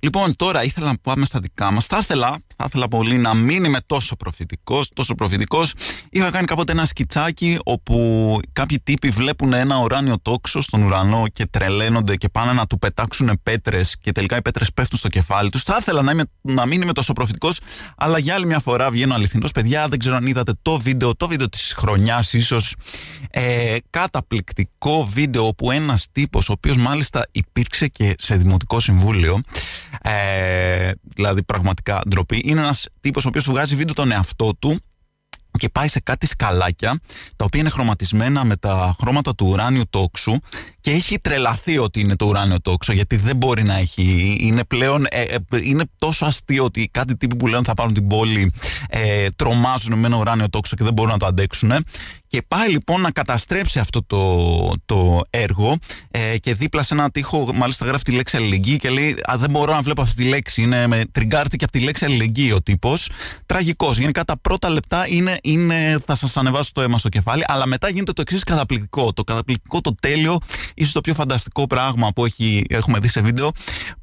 Λοιπόν, 0.00 0.36
τώρα 0.36 0.64
ήθελα 0.64 0.86
να 0.86 0.94
πάμε 1.02 1.24
στα 1.24 1.38
δικά 1.38 1.70
μας. 1.70 1.86
Θα 1.86 1.98
ήθελα, 1.98 2.38
θα 2.56 2.64
ήθελα 2.68 2.88
πολύ 2.88 3.16
να 3.16 3.34
μην 3.34 3.64
είμαι 3.64 3.78
τόσο 3.86 4.16
προφητικός. 4.16 4.90
Τόσο 4.94 5.14
προφητικός. 5.14 5.72
Είχα 6.10 6.30
κάνει 6.30 6.46
κάποτε 6.46 6.72
ένα 6.72 6.84
σκιτσάκι 6.84 7.58
όπου 7.64 8.38
κάποιοι 8.52 8.80
τύποι 8.84 9.08
βλέπουν 9.08 9.52
ένα 9.52 9.78
ουράνιο 9.78 10.14
τόξο 10.22 10.60
στον 10.60 10.82
ουρανό 10.82 11.24
και 11.32 11.46
τρελαίνονται 11.46 12.16
και 12.16 12.28
πάνε 12.28 12.52
να 12.52 12.66
του 12.66 12.78
πετάξουν 12.78 13.40
πέτρες 13.42 13.96
και 14.00 14.12
τελικά 14.12 14.36
οι 14.36 14.42
πέτρες 14.42 14.72
πέφτουν 14.72 14.98
στο 14.98 15.08
κεφάλι 15.08 15.50
τους. 15.50 15.62
Θα 15.62 15.76
ήθελα 15.80 16.02
να, 16.02 16.10
είμαι, 16.10 16.24
να 16.40 16.66
μην 16.66 16.82
είμαι 16.82 16.92
τόσο 16.92 17.12
προφητικός, 17.12 17.58
αλλά 17.96 18.18
για 18.18 18.34
άλλη 18.34 18.46
μια 18.46 18.58
φορά 18.58 18.90
βγαίνω 18.90 19.14
αληθινός. 19.14 19.52
Παιδιά, 19.52 19.88
δεν 19.88 19.98
ξέρω 19.98 20.16
αν 20.16 20.26
είδατε 20.26 20.52
το 20.62 20.78
βίντεο, 20.78 21.16
το 21.16 21.28
βίντεο 21.28 21.48
της 21.48 21.74
χρονιάς 21.76 22.32
ίσως. 22.32 22.74
Ε, 23.30 23.76
καταπληκτικό 23.90 24.35
βίντεο 25.12 25.46
όπου 25.46 25.70
ένας 25.70 26.06
τύπος, 26.12 26.48
ο 26.48 26.52
οποίος 26.52 26.76
μάλιστα 26.76 27.26
υπήρξε 27.32 27.86
και 27.86 28.14
σε 28.18 28.36
δημοτικό 28.36 28.80
συμβούλιο, 28.80 29.40
ε, 30.02 30.90
δηλαδή 31.14 31.42
πραγματικά 31.42 32.02
ντροπή, 32.08 32.42
είναι 32.44 32.60
ένας 32.60 32.86
τύπος 33.00 33.24
ο 33.24 33.28
οποίος 33.28 33.44
βγάζει 33.44 33.76
βίντεο 33.76 33.94
τον 33.94 34.12
εαυτό 34.12 34.54
του 34.58 34.80
και 35.56 35.68
πάει 35.68 35.88
σε 35.88 36.00
κάτι 36.00 36.26
σκαλάκια 36.26 37.00
τα 37.36 37.44
οποία 37.44 37.60
είναι 37.60 37.70
χρωματισμένα 37.70 38.44
με 38.44 38.56
τα 38.56 38.96
χρώματα 39.00 39.34
του 39.34 39.46
ουράνιου 39.50 39.82
τόξου 39.90 40.38
και 40.80 40.90
έχει 40.90 41.18
τρελαθεί 41.18 41.78
ότι 41.78 42.00
είναι 42.00 42.16
το 42.16 42.26
ουράνιο 42.26 42.60
τόξο 42.60 42.92
γιατί 42.92 43.16
δεν 43.16 43.36
μπορεί 43.36 43.62
να 43.62 43.76
έχει 43.76 44.36
είναι 44.40 44.64
πλέον 44.64 45.06
ε, 45.10 45.22
ε, 45.22 45.38
είναι 45.62 45.84
τόσο 45.98 46.24
αστείο 46.24 46.64
ότι 46.64 46.88
κάτι 46.92 47.16
τύποι 47.16 47.36
που 47.36 47.46
λένε 47.46 47.62
θα 47.64 47.74
πάρουν 47.74 47.94
την 47.94 48.06
πόλη 48.06 48.52
ε, 48.88 49.28
τρομάζουν 49.36 49.98
με 49.98 50.06
ένα 50.06 50.16
ουράνιο 50.16 50.48
τόξο 50.48 50.76
και 50.76 50.84
δεν 50.84 50.92
μπορούν 50.92 51.12
να 51.12 51.18
το 51.18 51.26
αντέξουν 51.26 51.72
και 52.26 52.42
πάει 52.48 52.68
λοιπόν 52.70 53.00
να 53.00 53.10
καταστρέψει 53.10 53.78
αυτό 53.78 54.02
το, 54.06 54.72
το 54.84 55.20
έργο 55.30 55.76
ε, 56.10 56.38
και 56.38 56.54
δίπλα 56.54 56.82
σε 56.82 56.94
ένα 56.94 57.10
τοίχο 57.10 57.50
μάλιστα 57.54 57.86
γράφει 57.86 58.04
τη 58.04 58.12
λέξη 58.12 58.36
αλληλεγγύη 58.36 58.76
και 58.76 58.90
λέει 58.90 59.16
Α, 59.32 59.34
δεν 59.38 59.50
μπορώ 59.50 59.72
να 59.72 59.80
βλέπω 59.80 60.02
αυτή 60.02 60.22
τη 60.22 60.28
λέξη. 60.28 60.62
Είναι 60.62 60.86
με 60.86 61.04
τριγκάρτη 61.12 61.56
και 61.56 61.64
από 61.64 61.72
τη 61.72 61.80
λέξη 61.80 62.04
αλληλεγγύη 62.04 62.52
ο 62.54 62.62
τύπος. 62.62 63.10
Τραγικός. 63.46 63.98
Γενικά 63.98 64.24
τα 64.24 64.38
πρώτα 64.38 64.68
λεπτά 64.70 65.08
είναι, 65.08 65.38
είναι 65.42 65.98
θα 66.06 66.14
σας 66.14 66.36
ανεβάσω 66.36 66.70
το 66.74 66.80
αίμα 66.80 66.98
στο 66.98 67.08
κεφάλι, 67.08 67.44
αλλά 67.46 67.66
μετά 67.66 67.88
γίνεται 67.88 68.12
το 68.12 68.20
εξής 68.20 68.42
καταπληκτικό. 68.42 69.12
Το 69.12 69.24
καταπληκτικό, 69.24 69.80
το 69.80 69.94
τέλειο, 70.00 70.38
ίσως 70.74 70.92
το 70.92 71.00
πιο 71.00 71.14
φανταστικό 71.14 71.66
πράγμα 71.66 72.08
που 72.14 72.24
έχει, 72.24 72.64
έχουμε 72.68 72.98
δει 72.98 73.08
σε 73.08 73.20
βίντεο. 73.20 73.50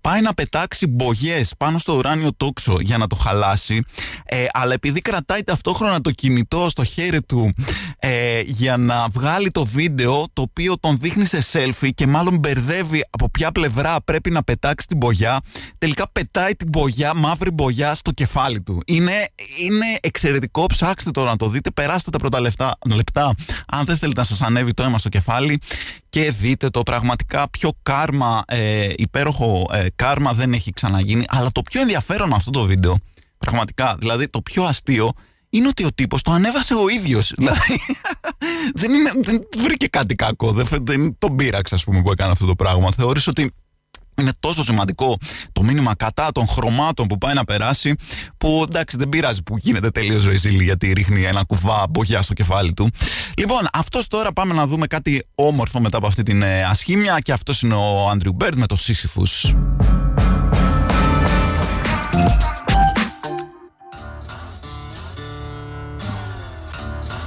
Πάει 0.01 0.21
να 0.21 0.33
πετάξει 0.33 0.87
μπογιές 0.87 1.53
πάνω 1.57 1.77
στο 1.77 1.93
ουράνιο 1.93 2.29
τόξο 2.37 2.77
για 2.79 2.97
να 2.97 3.07
το 3.07 3.15
χαλάσει. 3.15 3.83
Ε, 4.25 4.45
αλλά 4.53 4.73
επειδή 4.73 5.01
κρατάει 5.01 5.43
ταυτόχρονα 5.43 6.01
το 6.01 6.11
κινητό 6.11 6.69
στο 6.69 6.83
χέρι 6.83 7.21
του 7.21 7.53
ε, 7.99 8.12
για 8.45 8.77
να 8.77 9.07
βγάλει 9.07 9.51
το 9.51 9.65
βίντεο 9.65 10.25
το 10.33 10.41
οποίο 10.41 10.79
τον 10.79 10.97
δείχνει 10.97 11.25
σε 11.25 11.43
selfie 11.51 11.89
και 11.95 12.07
μάλλον 12.07 12.37
μπερδεύει 12.37 13.05
από 13.09 13.29
ποια 13.29 13.51
πλευρά 13.51 14.01
πρέπει 14.01 14.29
να 14.29 14.43
πετάξει 14.43 14.87
την 14.87 14.97
μπογιά. 14.97 15.39
Τελικά 15.77 16.09
πετάει 16.11 16.55
την 16.55 16.67
μπογιά, 16.67 17.13
μαύρη 17.13 17.51
μπογιά 17.51 17.95
στο 17.95 18.11
κεφάλι 18.11 18.61
του. 18.61 18.81
Είναι, 18.85 19.27
είναι 19.61 19.85
εξαιρετικό. 20.01 20.65
Ψάξτε 20.65 21.11
το 21.11 21.23
να 21.23 21.35
το 21.35 21.49
δείτε. 21.49 21.71
Περάστε 21.71 22.11
τα 22.11 22.17
πρώτα 22.17 22.39
λεπτά, 22.39 22.77
λεπτά 22.95 23.35
αν 23.67 23.85
δεν 23.85 23.97
θέλετε 23.97 24.19
να 24.19 24.25
σας 24.25 24.41
ανέβει 24.41 24.73
το 24.73 24.83
αίμα 24.83 24.97
στο 24.97 25.09
κεφάλι 25.09 25.59
και 26.09 26.31
δείτε 26.31 26.69
το 26.69 26.83
πραγματικά 26.83 27.49
πιο 27.49 27.71
κάρμα, 27.83 28.43
ε, 28.47 28.89
υπέροχο 28.95 29.65
ε, 29.73 29.85
κάρμα 29.95 30.33
δεν 30.33 30.53
έχει 30.53 30.71
ξαναγίνει. 30.71 31.25
Αλλά 31.27 31.51
το 31.51 31.61
πιο 31.61 31.81
ενδιαφέρον 31.81 32.33
αυτό 32.33 32.51
το 32.51 32.65
βίντεο, 32.65 32.97
πραγματικά, 33.37 33.95
δηλαδή 33.99 34.27
το 34.27 34.41
πιο 34.41 34.63
αστείο 34.63 35.11
είναι 35.53 35.67
ότι 35.67 35.85
ο 35.85 35.93
τύπος 35.95 36.21
το 36.21 36.31
ανέβασε 36.31 36.73
ο 36.73 36.89
ίδιος. 36.89 37.33
Δηλαδή 37.37 37.79
δεν, 38.81 38.93
είναι, 38.93 39.11
δεν 39.15 39.47
βρήκε 39.57 39.87
κάτι 39.87 40.15
κακό. 40.15 40.51
Δεν, 40.51 40.67
δεν 40.81 41.17
τον 41.17 41.35
πείραξε, 41.35 41.75
ας 41.75 41.83
πούμε, 41.83 42.01
που 42.01 42.11
έκανε 42.11 42.31
αυτό 42.31 42.45
το 42.45 42.55
πράγμα. 42.55 42.91
Θεώρησε 42.91 43.29
ότι 43.29 43.53
είναι 44.17 44.31
τόσο 44.39 44.63
σημαντικό 44.63 45.17
το 45.51 45.63
μήνυμα 45.63 45.95
κατά 45.95 46.31
των 46.31 46.47
χρωμάτων 46.47 47.07
που 47.07 47.17
πάει 47.17 47.33
να 47.33 47.43
περάσει, 47.43 47.95
που 48.37 48.63
εντάξει 48.67 48.97
δεν 48.97 49.09
πειράζει 49.09 49.43
που 49.43 49.57
γίνεται 49.57 49.89
τελείως 49.89 50.21
ζωηζήλη 50.21 50.63
γιατί 50.63 50.93
ρίχνει 50.93 51.23
ένα 51.23 51.43
κουβά 51.43 51.85
μπογιά 51.89 52.21
στο 52.21 52.33
κεφάλι 52.33 52.73
του. 52.73 52.89
Λοιπόν, 53.37 53.67
αυτός 53.73 54.07
τώρα 54.07 54.33
πάμε 54.33 54.53
να 54.53 54.67
δούμε 54.67 54.87
κάτι 54.87 55.25
όμορφο 55.35 55.79
μετά 55.79 55.97
από 55.97 56.07
αυτή 56.07 56.23
την 56.23 56.41
ε, 56.41 56.63
ασχήμια 56.63 57.19
και 57.19 57.31
αυτός 57.31 57.61
είναι 57.61 57.75
ο 57.75 58.09
Άντριου 58.09 58.33
Μπέρντ 58.33 58.57
με 58.57 58.65
το 58.65 58.77
Σύσυφους. 58.77 59.53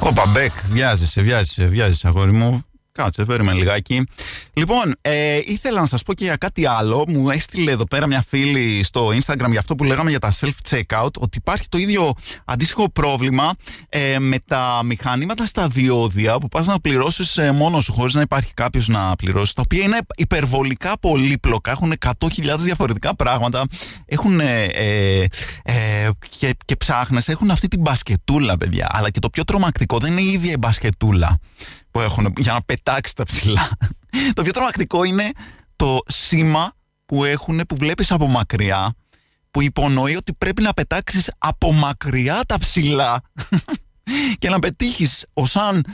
Όπα, 0.09 0.27
Μπέκ, 0.27 0.53
βιάζεσαι, 0.71 1.23
βιάζεσαι, 1.23 1.65
βιάζεσαι, 1.65 2.09
αγόρι 2.09 2.33
μου. 2.33 2.65
Κάτσε, 2.93 3.25
φέρουμε 3.25 3.53
λιγάκι. 3.53 4.07
Λοιπόν, 4.59 4.95
ε, 5.01 5.41
ήθελα 5.45 5.81
να 5.81 5.87
σας 5.87 6.03
πω 6.03 6.15
και 6.15 6.25
για 6.25 6.37
κάτι 6.37 6.67
άλλο. 6.67 7.05
Μου 7.09 7.31
έστειλε 7.31 7.71
εδώ 7.71 7.85
πέρα 7.85 8.07
μια 8.07 8.25
φίλη 8.29 8.83
στο 8.83 9.09
Instagram 9.09 9.51
για 9.51 9.59
αυτό 9.59 9.75
που 9.75 9.85
λέγαμε 9.85 10.11
για 10.11 10.19
τα 10.19 10.33
self-checkout, 10.41 11.13
ότι 11.19 11.39
υπάρχει 11.39 11.69
το 11.69 11.79
ίδιο 11.79 12.13
αντίστοιχο 12.45 12.91
πρόβλημα 12.91 13.53
ε, 13.89 14.19
με 14.19 14.37
τα 14.47 14.81
μηχανήματα 14.85 15.47
στα 15.47 15.69
διόδια 15.69 16.39
που 16.39 16.49
πας 16.49 16.67
να 16.67 16.81
πληρώσεις 16.81 17.37
ε, 17.37 17.53
μόνος 17.53 17.85
σου 17.85 17.93
χωρίς 17.93 18.15
να 18.15 18.21
υπάρχει 18.21 18.55
κάποιος 18.55 18.89
να 18.89 19.17
πληρώσει, 19.17 19.55
τα 19.55 19.63
οποία 19.65 19.83
είναι 19.83 19.99
υπερβολικά 20.17 20.99
πολύπλοκα, 20.99 21.71
έχουν 21.71 21.93
100.000 22.21 22.57
διαφορετικά 22.59 23.17
πράγματα, 23.17 23.65
έχουν 24.07 24.41
ε, 24.41 24.65
ε, 24.65 25.25
ε, 25.63 26.11
και, 26.39 26.57
και 26.65 26.77
ψάχνες, 26.77 27.29
έχουν 27.29 27.51
αυτή 27.51 27.69
την 27.69 27.81
μπασκετούλα 27.81 28.57
παιδιά, 28.57 28.89
αλλά 28.91 29.11
και 29.11 29.19
το 29.19 29.31
πιο 29.31 29.45
τρομακτικό 29.45 29.99
δεν 29.99 30.13
είναι 30.13 30.21
η 30.21 30.33
ίδια 30.33 30.53
η 30.53 30.57
μπασκετούλα 30.57 31.39
που 31.91 32.01
έχουν 32.01 32.33
για 32.37 32.53
να 32.53 32.63
πετάξεις 32.63 33.15
τα 33.15 33.25
ψηλά. 33.25 33.71
Το 34.33 34.43
πιο 34.43 34.53
τρομακτικό 34.53 35.05
είναι 35.05 35.31
το 35.77 35.99
σήμα 36.07 36.73
που 37.07 37.25
έχουν 37.25 37.61
που 37.69 37.77
βλέπεις 37.77 38.11
από 38.11 38.27
μακριά 38.27 38.95
που 39.51 39.63
υπονοεί 39.63 40.17
ότι 40.17 40.35
πρέπει 40.35 40.63
να 40.63 40.73
πετάξεις 40.73 41.31
από 41.39 41.73
μακριά 41.73 42.43
τα 42.47 42.59
ψηλά 42.59 43.21
και 44.39 44.49
να 44.51 44.59
πετύχεις 44.59 45.27
ως 45.33 45.57
αν 45.57 45.85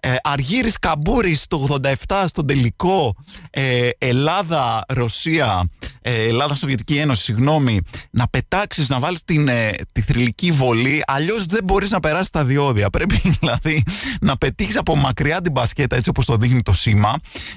ε, 0.00 0.14
Αργύρης 0.22 0.78
Καμπούρης 0.78 1.46
το 1.46 1.78
87 2.06 2.24
στον 2.26 2.46
τελικό 2.46 3.14
ε, 3.50 3.88
Ελλάδα-Ρωσία 3.98 5.68
ε, 6.02 6.22
Ελλάδα-Σοβιετική 6.28 6.96
Ένωση 6.96 7.22
συγγνώμη 7.22 7.80
να 8.10 8.28
πετάξεις 8.28 8.88
να 8.88 8.98
βάλεις 8.98 9.24
την, 9.24 9.48
ε, 9.48 9.70
τη 9.92 10.00
θρηλυκή 10.00 10.50
βολή 10.50 11.02
αλλιώς 11.06 11.46
δεν 11.46 11.64
μπορείς 11.64 11.90
να 11.90 12.00
περάσεις 12.00 12.30
τα 12.30 12.44
διόδια 12.44 12.90
πρέπει 12.90 13.20
δηλαδή 13.40 13.82
να 14.20 14.36
πετύχεις 14.36 14.76
από 14.76 14.96
μακριά 14.96 15.40
την 15.40 15.52
μπασκέτα 15.52 15.96
έτσι 15.96 16.08
όπως 16.08 16.26
το 16.26 16.36
δείχνει 16.36 16.62
το 16.62 16.72
σήμα 16.72 17.14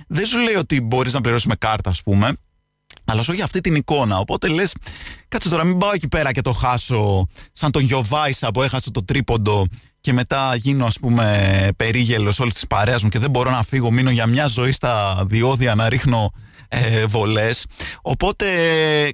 δεν 0.08 0.26
σου 0.26 0.40
λέει 0.40 0.56
ότι 0.56 0.82
μπορείς 0.82 1.14
να 1.14 1.22
πληρώσεις 1.22 1.46
με 1.46 1.56
κάρτα 1.56 1.90
ας 1.90 2.02
πούμε 2.02 2.36
αλλά 3.06 3.22
σου 3.22 3.32
έχει 3.32 3.42
αυτή 3.42 3.62
την 3.62 3.76
εικόνα. 3.76 4.18
Οπότε 4.18 4.48
λες, 4.48 4.76
κάτσε 5.28 5.50
τώρα, 5.50 5.64
μην 5.64 5.78
πάω 5.78 5.92
εκεί 5.94 6.08
πέρα 6.08 6.32
και 6.32 6.42
το 6.42 6.52
χάσω 6.52 7.28
σαν 7.52 7.72
τον 7.72 7.82
Γιοβάισα 7.82 8.52
που 8.52 8.62
έχασε 8.62 8.92
το 8.92 9.06
τρίποντο 9.06 9.66
και 10.02 10.14
μετά 10.14 10.56
γίνω 10.56 10.86
ας 10.86 11.00
πούμε 11.00 11.68
περίγελος 11.76 12.40
όλης 12.40 12.54
της 12.54 12.68
παρέας 12.68 13.04
μου 13.04 13.10
και 13.10 13.20
δεν 13.20 13.30
μπορώ 13.30 13.50
να 13.50 13.64
φύγω, 13.64 13.92
μείνω 13.92 14.10
για 14.10 14.26
μια 14.26 14.48
ζωή 14.48 14.72
στα 14.72 15.24
διόδια 15.28 15.76
να 15.76 15.90
ρίχνω 15.90 16.34
ε, 16.68 17.06
βολές. 17.06 17.66
Οπότε 18.02 18.46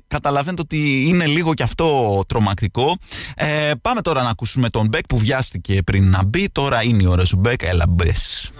καταλαβαίνετε 0.07 0.61
ότι 0.61 1.05
είναι 1.07 1.25
λίγο 1.25 1.53
και 1.53 1.63
αυτό 1.63 2.21
τρομακτικό. 2.27 2.97
Ε, 3.35 3.71
πάμε 3.81 4.01
τώρα 4.01 4.23
να 4.23 4.29
ακούσουμε 4.29 4.69
τον 4.69 4.87
Μπεκ 4.87 5.05
που 5.05 5.17
βιάστηκε 5.17 5.81
πριν 5.81 6.09
να 6.09 6.23
μπει. 6.25 6.49
Τώρα 6.51 6.83
είναι 6.83 7.03
η 7.03 7.05
ώρα 7.05 7.25
σου 7.25 7.37
Μπεκ, 7.37 7.63
έλα 7.63 7.85
μπες. 7.87 8.51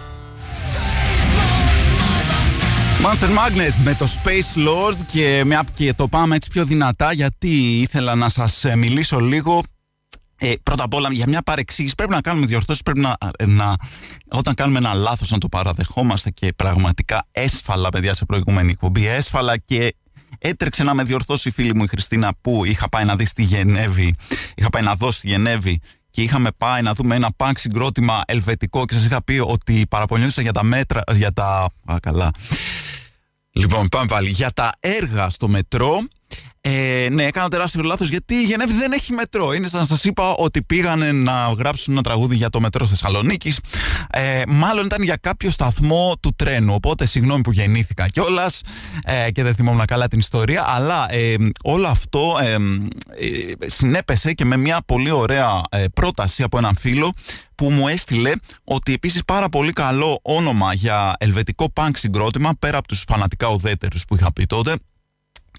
Monster 3.04 3.28
Magnet 3.28 3.74
με 3.84 3.94
το 3.94 4.06
Space 4.06 4.68
Lord 4.68 4.96
και, 5.12 5.42
με, 5.44 5.60
και 5.74 5.94
το 5.94 6.08
πάμε 6.08 6.36
έτσι 6.36 6.50
πιο 6.50 6.64
δυνατά 6.64 7.12
γιατί 7.12 7.80
ήθελα 7.80 8.14
να 8.14 8.28
σας 8.28 8.64
μιλήσω 8.76 9.20
λίγο 9.20 9.62
ε, 10.40 10.52
πρώτα 10.62 10.84
απ' 10.84 10.94
όλα, 10.94 11.08
για 11.12 11.24
μια 11.28 11.42
παρεξήγηση 11.42 11.94
πρέπει 11.94 12.12
να 12.12 12.20
κάνουμε 12.20 12.46
διορθώσεις. 12.46 12.82
Πρέπει 12.82 13.00
να, 13.00 13.16
ε, 13.38 13.46
να, 13.46 13.74
όταν 14.28 14.54
κάνουμε 14.54 14.78
ένα 14.78 14.94
λάθος, 14.94 15.30
να 15.30 15.38
το 15.38 15.48
παραδεχόμαστε 15.48 16.30
και 16.30 16.52
πραγματικά 16.56 17.26
έσφαλα, 17.30 17.88
παιδιά, 17.88 18.14
σε 18.14 18.24
προηγούμενη 18.24 18.70
εκπομπή. 18.70 19.06
Έσφαλα 19.06 19.56
και 19.56 19.94
έτρεξε 20.38 20.82
να 20.84 20.94
με 20.94 21.02
διορθώσει 21.02 21.48
η 21.48 21.52
φίλη 21.52 21.74
μου 21.74 21.82
η 21.82 21.86
Χριστίνα 21.86 22.32
που 22.40 22.64
είχα 22.64 22.88
πάει 22.88 23.04
να 23.04 23.16
δει 23.16 23.24
στη 23.24 23.42
Γενέβη. 23.42 24.14
Είχα 24.54 24.68
πάει 24.68 24.82
να 24.82 24.94
δω 24.94 25.10
στη 25.10 25.28
Γενέβη 25.28 25.80
και 26.10 26.22
είχαμε 26.22 26.50
πάει 26.56 26.82
να 26.82 26.94
δούμε 26.94 27.14
ένα 27.14 27.32
πανκ 27.36 27.58
συγκρότημα 27.58 28.22
ελβετικό 28.26 28.84
και 28.84 28.94
σας 28.94 29.04
είχα 29.04 29.24
πει 29.24 29.38
ότι 29.38 29.86
παραπονιόντουσαν 29.88 30.42
για 30.42 30.52
τα 30.52 30.62
μέτρα. 30.62 31.02
Για 31.12 31.32
τα. 31.32 31.70
Α, 31.84 31.96
καλά. 32.02 32.30
Λοιπόν, 33.50 33.88
πάμε 33.88 34.06
πάλι. 34.06 34.30
Για 34.30 34.50
τα 34.50 34.70
έργα 34.80 35.28
στο 35.30 35.48
μετρό 35.48 36.00
ε, 36.60 37.08
ναι, 37.10 37.24
έκανα 37.24 37.48
τεράστιο 37.48 37.82
λάθος 37.82 38.08
γιατί 38.08 38.34
η 38.34 38.42
Γενέβη 38.42 38.72
δεν 38.72 38.92
έχει 38.92 39.12
μετρό. 39.12 39.52
Είναι 39.52 39.68
σαν 39.68 39.80
να 39.80 39.86
σας 39.86 40.04
είπα 40.04 40.34
ότι 40.34 40.62
πήγανε 40.62 41.12
να 41.12 41.52
γράψουν 41.58 41.92
ένα 41.92 42.02
τραγούδι 42.02 42.36
για 42.36 42.50
το 42.50 42.60
μετρό 42.60 42.86
Θεσσαλονίκης. 42.86 43.60
Ε, 44.10 44.42
μάλλον 44.48 44.84
ήταν 44.84 45.02
για 45.02 45.16
κάποιο 45.16 45.50
σταθμό 45.50 46.16
του 46.20 46.32
τρένου. 46.36 46.74
Οπότε 46.74 47.06
συγγνώμη 47.06 47.40
που 47.40 47.52
γεννήθηκα 47.52 48.08
κιόλας 48.08 48.60
ε, 49.04 49.30
και 49.30 49.42
δεν 49.42 49.54
θυμόμουν 49.54 49.84
καλά 49.84 50.08
την 50.08 50.18
ιστορία. 50.18 50.64
Αλλά 50.66 51.12
ε, 51.12 51.34
όλο 51.64 51.86
αυτό 51.88 52.38
ε, 52.42 52.52
ε, 52.52 53.68
συνέπεσε 53.68 54.32
και 54.32 54.44
με 54.44 54.56
μια 54.56 54.82
πολύ 54.86 55.10
ωραία 55.10 55.60
ε, 55.70 55.84
πρόταση 55.94 56.42
από 56.42 56.58
έναν 56.58 56.76
φίλο 56.76 57.12
που 57.54 57.70
μου 57.70 57.88
έστειλε 57.88 58.32
ότι 58.64 58.92
επίσης 58.92 59.24
πάρα 59.24 59.48
πολύ 59.48 59.72
καλό 59.72 60.18
όνομα 60.22 60.74
για 60.74 61.14
ελβετικό 61.18 61.72
punk 61.74 61.90
συγκρότημα 61.92 62.52
πέρα 62.58 62.78
από 62.78 62.88
τους 62.88 63.04
φανατικά 63.08 63.48
ουδέτερους 63.48 64.04
που 64.04 64.14
είχα 64.14 64.32
πει 64.32 64.46
τότε 64.46 64.76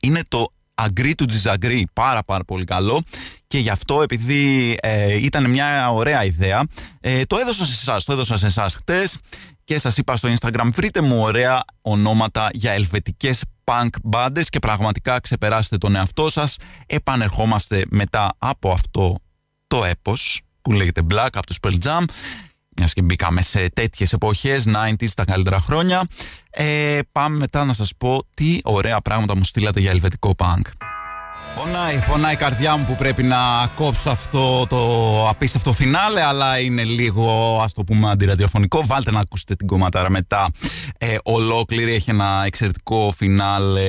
είναι 0.02 0.22
το 0.28 0.48
agree 0.86 1.14
to 1.16 1.26
disagree. 1.26 1.84
Πάρα 1.94 2.24
πάρα 2.24 2.44
πολύ 2.44 2.64
καλό. 2.64 3.02
Και 3.48 3.58
γι' 3.58 3.70
αυτό 3.70 4.02
επειδή 4.02 4.78
ε, 4.82 5.14
ήταν 5.26 5.50
μια 5.50 5.90
ωραία 5.90 6.26
ιδέα, 6.26 6.64
ε, 7.00 7.24
το 7.24 7.38
έδωσα 7.38 7.66
σε 7.66 7.72
εσάς. 7.72 8.04
Το 8.06 8.14
έδωσα 8.14 8.38
σε 8.38 8.46
εσάς 8.46 8.76
χτες 8.76 9.18
και 9.64 9.80
σας 9.80 9.98
είπα 9.98 10.18
στο 10.18 10.30
Instagram 10.40 10.70
βρείτε 10.72 11.02
μου 11.02 11.22
ωραία 11.22 11.64
ονόματα 11.82 12.50
για 12.54 12.72
ελβετικές 12.72 13.44
punk 13.64 13.90
bands 14.12 14.44
και 14.50 14.60
πραγματικά 14.60 15.20
ξεπεράσετε 15.20 15.78
τον 15.78 15.96
εαυτό 15.96 16.30
σας. 16.30 16.58
Επανερχόμαστε 16.86 17.86
μετά 17.90 18.30
από 18.38 18.72
αυτό 18.72 19.16
το 19.68 19.84
έπος 19.84 20.42
που 20.62 20.72
λέγεται 20.72 21.02
Black 21.10 21.30
από 21.32 21.46
το 21.46 21.56
Spell 21.62 21.78
Jam 21.84 22.04
μιας 22.80 22.94
και 22.94 23.02
μπήκαμε 23.02 23.42
σε 23.42 23.70
τέτοιες 23.74 24.14
εποχές, 24.14 24.66
90s, 24.68 25.10
τα 25.16 25.26
καλύτερα 25.26 25.60
χρόνια. 25.60 26.08
Ε, 26.50 27.00
πάμε 27.12 27.38
μετά 27.38 27.64
να 27.64 27.74
σας 27.74 27.92
πω 27.98 28.24
τι 28.34 28.60
ωραία 28.64 29.02
πράγματα 29.02 29.36
μου 29.36 29.44
στείλατε 29.44 29.80
για 29.80 29.92
ελβετικό 29.92 30.36
punk. 30.38 30.62
Πονάει, 31.56 32.04
πονάει 32.10 32.34
η 32.34 32.36
καρδιά 32.36 32.78
μου 32.78 32.86
που 32.86 32.96
πρέπει 32.96 33.24
να 33.24 33.38
κόψω 33.76 34.10
αυτό 34.10 34.68
το 34.68 34.80
απίστευτο 35.30 35.74
φινάλε, 35.74 36.22
αλλά 36.22 36.60
είναι 36.60 36.84
λίγο, 36.84 37.60
ας 37.64 37.74
το 37.74 37.84
πούμε, 37.84 38.10
αντιραδιοφωνικό. 38.10 38.86
Βάλτε 38.86 39.12
να 39.12 39.20
ακούσετε 39.20 39.56
την 39.56 39.68
κομματάρα 39.68 40.10
μετά. 40.10 40.50
Ε, 40.98 41.16
ολόκληρη 41.24 41.94
έχει 41.94 42.10
ένα 42.10 42.44
εξαιρετικό 42.46 43.14
φινάλε, 43.16 43.82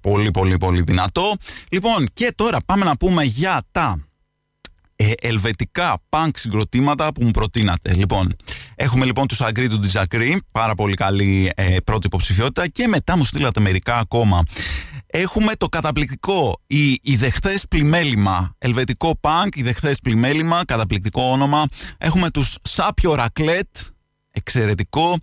πολύ 0.00 0.30
πολύ 0.30 0.56
πολύ 0.56 0.82
δυνατό. 0.82 1.34
Λοιπόν, 1.68 2.06
και 2.12 2.32
τώρα 2.36 2.58
πάμε 2.66 2.84
να 2.84 2.96
πούμε 2.96 3.22
για 3.22 3.62
τα 3.70 4.09
ε, 5.02 5.12
ελβετικά 5.20 5.98
punk 6.08 6.30
συγκροτήματα 6.34 7.12
που 7.12 7.24
μου 7.24 7.30
προτείνατε. 7.30 7.94
Λοιπόν, 7.94 8.36
έχουμε 8.74 9.04
λοιπόν 9.04 9.26
τους 9.26 9.40
Agree 9.42 9.68
to 9.68 9.76
Disagree, 9.84 10.36
πάρα 10.52 10.74
πολύ 10.74 10.94
καλή 10.94 11.52
ε, 11.54 11.76
πρώτη 11.84 12.06
υποψηφιότητα 12.06 12.68
και 12.68 12.86
μετά 12.86 13.16
μου 13.16 13.24
στείλατε 13.24 13.60
μερικά 13.60 13.96
ακόμα. 13.98 14.42
Έχουμε 15.06 15.54
το 15.54 15.68
καταπληκτικό, 15.68 16.60
η, 16.66 16.90
η 17.02 17.16
δεχθές 17.16 17.64
πλημέλημα, 17.68 18.54
ελβετικό 18.58 19.18
punk, 19.20 19.48
η 19.54 19.62
δεχθές 19.62 19.98
πλημέλημα, 20.00 20.64
καταπληκτικό 20.64 21.22
όνομα. 21.22 21.64
Έχουμε 21.98 22.30
τους 22.30 22.58
Σάπιο 22.62 23.14
Ρακλέτ, 23.14 23.76
εξαιρετικό. 24.30 25.16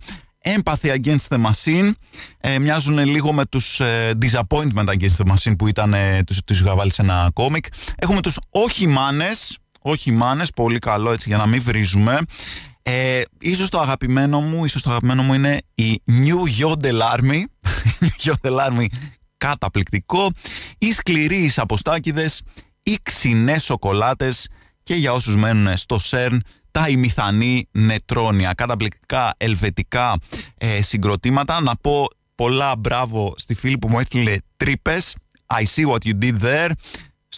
Empathy 0.44 0.90
Against 0.90 1.28
the 1.28 1.44
Machine 1.44 1.90
ε, 2.40 2.58
μοιάζουν 2.58 2.98
λίγο 2.98 3.32
με 3.32 3.46
τους 3.46 3.80
ε, 3.80 4.18
Disappointment 4.22 4.86
Against 4.86 5.16
the 5.16 5.32
Machine 5.32 5.56
που 5.58 5.66
ήταν, 5.66 5.94
ε, 5.94 6.22
τους, 6.26 6.38
τους 6.44 6.60
είχα 6.60 6.74
βάλει 6.74 6.92
σε 6.92 7.02
ένα 7.02 7.30
κόμικ. 7.34 7.64
Έχουμε 7.96 8.20
τους 8.20 8.38
Όχι 8.50 8.86
Μάνες, 8.86 9.58
όχι 9.78 10.12
μάνες, 10.12 10.50
πολύ 10.50 10.78
καλό 10.78 11.12
έτσι 11.12 11.28
για 11.28 11.36
να 11.36 11.46
μην 11.46 11.62
βρίζουμε. 11.62 12.18
Ε, 12.82 13.22
ίσως 13.40 13.68
το 13.68 13.80
αγαπημένο 13.80 14.40
μου, 14.40 14.64
ίσως 14.64 14.82
το 14.82 14.90
αγαπημένο 14.90 15.22
μου 15.22 15.34
είναι 15.34 15.60
η 15.74 16.02
New 16.06 16.64
Yodel 16.64 17.00
Army. 17.16 17.42
Yodel 18.24 18.68
Army 18.68 18.86
καταπληκτικό. 19.36 20.30
Οι 20.78 20.92
σκληροί 20.92 21.52
αποστάκιδες, 21.56 22.42
οι 22.82 22.98
ξινές 23.02 23.64
σοκολάτες 23.64 24.48
και 24.82 24.94
για 24.94 25.12
όσους 25.12 25.36
μένουν 25.36 25.76
στο 25.76 25.98
ΣΕΡΝ 25.98 26.42
τα 26.70 26.88
ημιθανή 26.88 27.68
νετρόνια. 27.70 28.52
Καταπληκτικά 28.52 29.34
ελβετικά 29.36 30.16
ε, 30.58 30.82
συγκροτήματα. 30.82 31.60
Να 31.60 31.76
πω 31.76 32.08
πολλά 32.34 32.76
μπράβο 32.76 33.34
στη 33.36 33.54
φίλη 33.54 33.78
που 33.78 33.88
μου 33.88 33.98
έστειλε 33.98 34.36
τρύπες. 34.56 35.16
I 35.54 35.64
see 35.64 35.86
what 35.86 36.04
you 36.04 36.14
did 36.22 36.40
there 36.40 36.70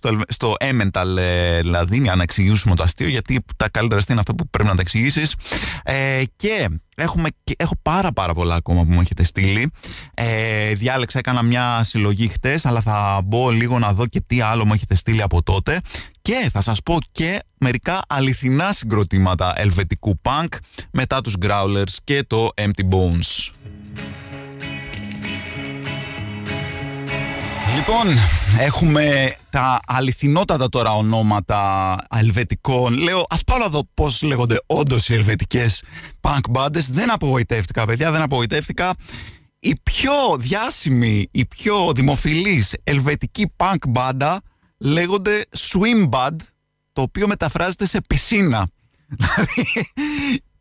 στο, 0.01 0.21
στο 0.29 0.55
Emmental 0.61 1.17
ε, 1.17 1.61
δηλαδή, 1.61 1.99
για 1.99 2.15
να 2.15 2.23
εξηγήσουμε 2.23 2.75
το 2.75 2.83
αστείο, 2.83 3.09
γιατί 3.09 3.45
τα 3.57 3.69
καλύτερα 3.69 3.99
αστεία 3.99 4.15
είναι 4.15 4.21
αυτά 4.29 4.35
που 4.35 4.49
πρέπει 4.51 4.69
να 4.69 4.75
τα 4.75 4.81
εξηγήσεις. 4.81 5.35
Ε, 5.85 6.23
και, 6.37 6.69
έχουμε, 6.97 7.29
και 7.45 7.55
έχω 7.59 7.75
πάρα 7.83 8.13
πάρα 8.13 8.35
πολλά 8.35 8.55
ακόμα 8.55 8.85
που 8.85 8.93
μου 8.93 9.01
έχετε 9.01 9.25
στείλει. 9.25 9.71
Ε, 10.15 10.75
διάλεξα, 10.75 11.19
έκανα 11.19 11.43
μια 11.43 11.83
συλλογή 11.83 12.29
χτες, 12.29 12.67
αλλά 12.67 12.81
θα 12.81 13.21
μπω 13.25 13.51
λίγο 13.51 13.79
να 13.79 13.93
δω 13.93 14.07
και 14.07 14.21
τι 14.27 14.41
άλλο 14.41 14.67
μου 14.67 14.73
έχετε 14.73 14.95
στείλει 14.95 15.23
από 15.23 15.43
τότε. 15.43 15.81
Και 16.23 16.49
θα 16.53 16.61
σας 16.61 16.83
πω 16.83 16.99
και 17.13 17.39
μερικά 17.59 18.01
αληθινά 18.09 18.73
συγκροτήματα 18.73 19.53
ελβετικού 19.57 20.21
punk 20.23 20.49
μετά 20.93 21.21
τους 21.21 21.35
Growlers 21.41 21.95
και 22.05 22.25
το 22.27 22.49
Empty 22.55 22.89
Bones. 22.91 23.51
Λοιπόν, 27.77 28.07
έχουμε 28.59 29.35
τα 29.51 29.81
αληθινότατα 29.87 30.69
τώρα 30.69 30.97
ονόματα 30.97 31.97
ελβετικών. 32.11 32.99
Λέω, 32.99 33.25
ας 33.29 33.45
πάω 33.45 33.59
να 33.59 33.69
δω 33.69 33.89
πώς 33.95 34.23
λέγονται 34.23 34.57
όντως 34.67 35.09
οι 35.09 35.15
ελβετικές 35.15 35.83
punk 36.21 36.57
bands. 36.57 36.89
Δεν 36.91 37.13
απογοητεύτηκα, 37.13 37.85
παιδιά, 37.87 38.11
δεν 38.11 38.23
απογοητεύτηκα. 38.23 38.95
η 39.59 39.75
πιο 39.83 40.13
διάσημη, 40.39 41.29
η 41.31 41.47
πιο 41.47 41.93
δημοφιλής 41.95 42.75
ελβετική 42.85 43.53
punk 43.57 43.89
μπάντα 43.89 44.41
λέγονται 44.79 45.45
Swimbad, 45.57 46.37
το 46.93 47.03
οποίο 47.03 47.27
μεταφράζεται 47.27 47.87
σε 47.87 48.01
πισίνα. 48.07 48.69
Δηλαδή, 49.21 49.85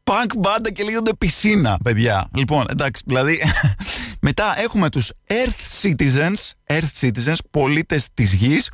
punk 0.10 0.34
μπάντα 0.38 0.72
και 0.72 0.84
λέγονται 0.84 1.13
πισίνα, 1.13 1.78
παιδιά. 1.84 2.30
Λοιπόν, 2.36 2.65
εντάξει, 2.69 3.04
δηλαδή, 3.06 3.39
μετά 4.28 4.60
έχουμε 4.60 4.89
τους 4.89 5.12
Earth 5.28 5.88
Citizens, 5.88 6.52
Earth 6.74 7.00
Citizens, 7.02 7.38
πολίτες 7.52 8.10
της 8.13 8.34
γης, 8.34 8.69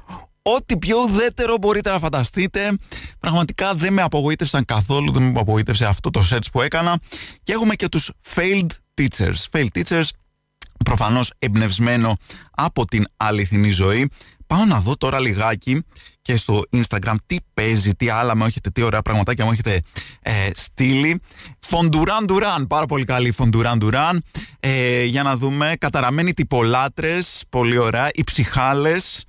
Ό,τι 0.47 0.77
πιο 0.77 0.97
ουδέτερο 0.97 1.57
μπορείτε 1.57 1.91
να 1.91 1.99
φανταστείτε. 1.99 2.77
Πραγματικά 3.19 3.73
δεν 3.73 3.93
με 3.93 4.01
απογοήτευσαν 4.01 4.65
καθόλου, 4.65 5.11
δεν 5.11 5.23
με 5.23 5.39
απογοήτευσε 5.39 5.85
αυτό 5.85 6.09
το 6.09 6.23
search 6.31 6.51
που 6.51 6.61
έκανα. 6.61 6.99
Και 7.43 7.53
έχουμε 7.53 7.75
και 7.75 7.89
τους 7.89 8.11
failed 8.35 8.67
teachers. 9.01 9.35
Failed 9.51 9.67
teachers, 9.73 10.07
προφανώς 10.85 11.31
εμπνευσμένο 11.39 12.17
από 12.51 12.85
την 12.85 13.05
αληθινή 13.17 13.69
ζωή. 13.69 14.09
Πάω 14.55 14.65
να 14.65 14.79
δω 14.79 14.95
τώρα 14.97 15.19
λιγάκι 15.19 15.83
και 16.21 16.35
στο 16.35 16.61
Instagram 16.71 17.15
τι 17.25 17.37
παίζει, 17.53 17.95
τι 17.95 18.09
άλλα 18.09 18.35
με 18.35 18.45
έχετε, 18.45 18.69
τι 18.69 18.81
ωραία 18.81 19.01
πραγματάκια 19.01 19.45
μου 19.45 19.51
έχετε 19.51 19.81
ε, 20.21 20.49
στείλει. 20.53 21.21
Φοντουράν 21.59 22.25
Ντουράν, 22.25 22.67
πάρα 22.67 22.85
πολύ 22.85 23.03
καλή 23.03 23.31
Φοντουράν 23.31 23.77
Ντουράν. 23.77 24.23
Ε, 24.59 25.03
για 25.03 25.23
να 25.23 25.37
δούμε, 25.37 25.75
καταραμένοι 25.79 26.33
τυπολάτρες, 26.33 27.43
πολύ 27.49 27.77
ωραία. 27.77 28.09
Οι 28.13 28.23
ψυχάλες, 28.23 29.25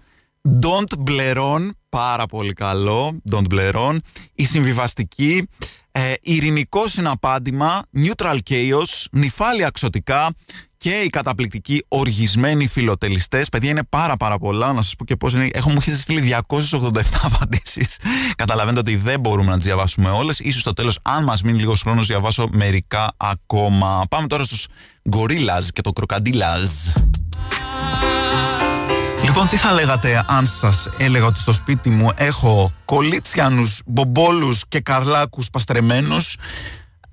Don't 0.61 1.11
Bleron, 1.11 1.71
πάρα 1.89 2.27
πολύ 2.27 2.53
καλό. 2.53 3.21
Don't 3.31 3.47
Bleron. 3.55 3.97
Η 4.35 4.45
συμβιβαστική. 4.45 5.49
Ε, 5.93 6.13
ειρηνικό 6.21 6.89
συναπάντημα. 6.89 7.83
Neutral 7.97 8.39
Chaos. 8.51 9.05
Νυφάλια 9.11 9.71
ξωτικά. 9.71 10.31
Και 10.77 10.91
οι 10.91 11.07
καταπληκτικοί 11.07 11.85
οργισμένοι 11.89 12.67
φιλοτελιστές. 12.67 13.49
Παιδιά 13.49 13.71
είναι 13.71 13.85
πάρα 13.89 14.17
πάρα 14.17 14.39
πολλά. 14.39 14.73
Να 14.73 14.83
σας 14.83 14.95
πω 14.97 15.05
και 15.05 15.17
πώς 15.17 15.33
είναι. 15.33 15.49
Έχω 15.53 15.71
μου 15.71 15.77
έχετε 15.81 15.97
στείλει 15.97 16.35
287 16.49 17.01
απαντήσεις. 17.33 17.99
Καταλαβαίνετε 18.37 18.81
ότι 18.81 18.97
δεν 18.97 19.21
μπορούμε 19.21 19.51
να 19.51 19.57
τις 19.57 19.65
διαβάσουμε 19.65 20.11
όλες. 20.11 20.41
σω 20.53 20.61
στο 20.61 20.73
τέλος, 20.73 20.99
αν 21.03 21.25
μας 21.25 21.43
μείνει 21.43 21.59
λίγος 21.59 21.81
χρόνος, 21.81 22.07
διαβάσω 22.07 22.49
μερικά 22.53 23.15
ακόμα. 23.17 24.05
Πάμε 24.11 24.27
τώρα 24.27 24.45
στους 24.45 24.67
Gorillaz 25.11 25.65
και 25.73 25.81
το 25.81 25.93
Crocodilaz. 26.01 26.93
Λοιπόν, 29.25 29.49
τι 29.49 29.57
θα 29.57 29.73
λέγατε 29.73 30.25
αν 30.29 30.47
σας 30.47 30.89
έλεγα 30.99 31.25
ότι 31.25 31.41
στο 31.41 31.53
σπίτι 31.53 31.91
μου 31.91 32.11
έχω 32.17 32.73
κολίτσιανους, 32.85 33.81
μπομπόλους 33.87 34.63
και 34.69 34.81
καρλάκους 34.81 35.51
παστρεμένους; 35.51 36.37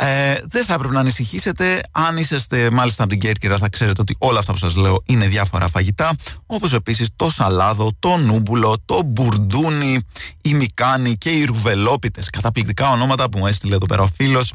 Ε, 0.05 0.35
δεν 0.47 0.65
θα 0.65 0.73
έπρεπε 0.73 0.93
να 0.93 0.99
ανησυχήσετε. 0.99 1.81
Αν 1.91 2.17
είσαστε 2.17 2.71
μάλιστα 2.71 3.03
από 3.03 3.11
την 3.11 3.21
Κέρκυρα, 3.21 3.57
θα 3.57 3.69
ξέρετε 3.69 4.01
ότι 4.01 4.15
όλα 4.19 4.39
αυτά 4.39 4.51
που 4.51 4.57
σας 4.57 4.75
λέω 4.75 5.01
είναι 5.05 5.27
διάφορα 5.27 5.67
φαγητά. 5.67 6.11
Όπως 6.45 6.73
επίσης 6.73 7.09
το 7.15 7.29
σαλάδο, 7.29 7.91
το 7.99 8.17
νούμπουλο, 8.17 8.75
το 8.85 9.01
μπουρντούνι, 9.05 9.99
η 10.41 10.53
μικάνη 10.53 11.13
και 11.13 11.29
οι 11.29 11.45
ρουβελόπιτες. 11.45 12.29
Καταπληκτικά 12.29 12.89
ονόματα 12.91 13.29
που 13.29 13.37
μου 13.37 13.47
έστειλε 13.47 13.75
εδώ 13.75 13.85
πέρα 13.85 14.01
ο 14.01 14.07
φίλος. 14.07 14.53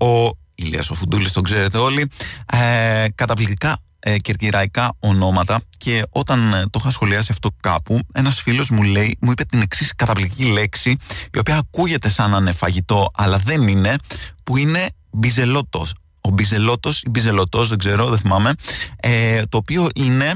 Ο 0.00 0.30
Ηλίας 0.54 0.90
ο 0.90 0.94
Φουντούλης, 0.94 1.32
τον 1.32 1.42
ξέρετε 1.42 1.78
όλοι. 1.78 2.10
Ε, 2.52 3.06
καταπληκτικά 3.14 3.78
ε, 4.06 4.18
κερκυραϊκά 4.18 4.96
ονόματα 4.98 5.60
και 5.76 6.02
όταν 6.10 6.52
ε, 6.52 6.62
το 6.62 6.78
είχα 6.78 6.90
σχολιάσει 6.90 7.28
αυτό 7.30 7.48
κάπου, 7.60 8.00
ένας 8.12 8.40
φίλος 8.40 8.70
μου 8.70 8.82
λέει, 8.82 9.16
μου 9.20 9.30
είπε 9.30 9.44
την 9.44 9.60
εξής 9.60 9.94
καταπληκτική 9.96 10.44
λέξη, 10.44 10.90
η 11.34 11.38
οποία 11.38 11.56
ακούγεται 11.56 12.08
σαν 12.08 12.30
να 12.30 12.36
είναι 12.36 12.52
φαγητό, 12.52 13.10
αλλά 13.14 13.38
δεν 13.38 13.68
είναι, 13.68 13.96
που 14.42 14.56
είναι 14.56 14.88
μπιζελότος. 15.10 15.94
Ο 16.20 16.30
μπιζελότος 16.30 17.02
ή 17.02 17.10
μπιζελωτό, 17.10 17.64
δεν 17.64 17.78
ξέρω, 17.78 18.08
δεν 18.08 18.18
θυμάμαι, 18.18 18.52
ε, 18.96 19.42
το 19.48 19.56
οποίο 19.56 19.86
είναι 19.94 20.34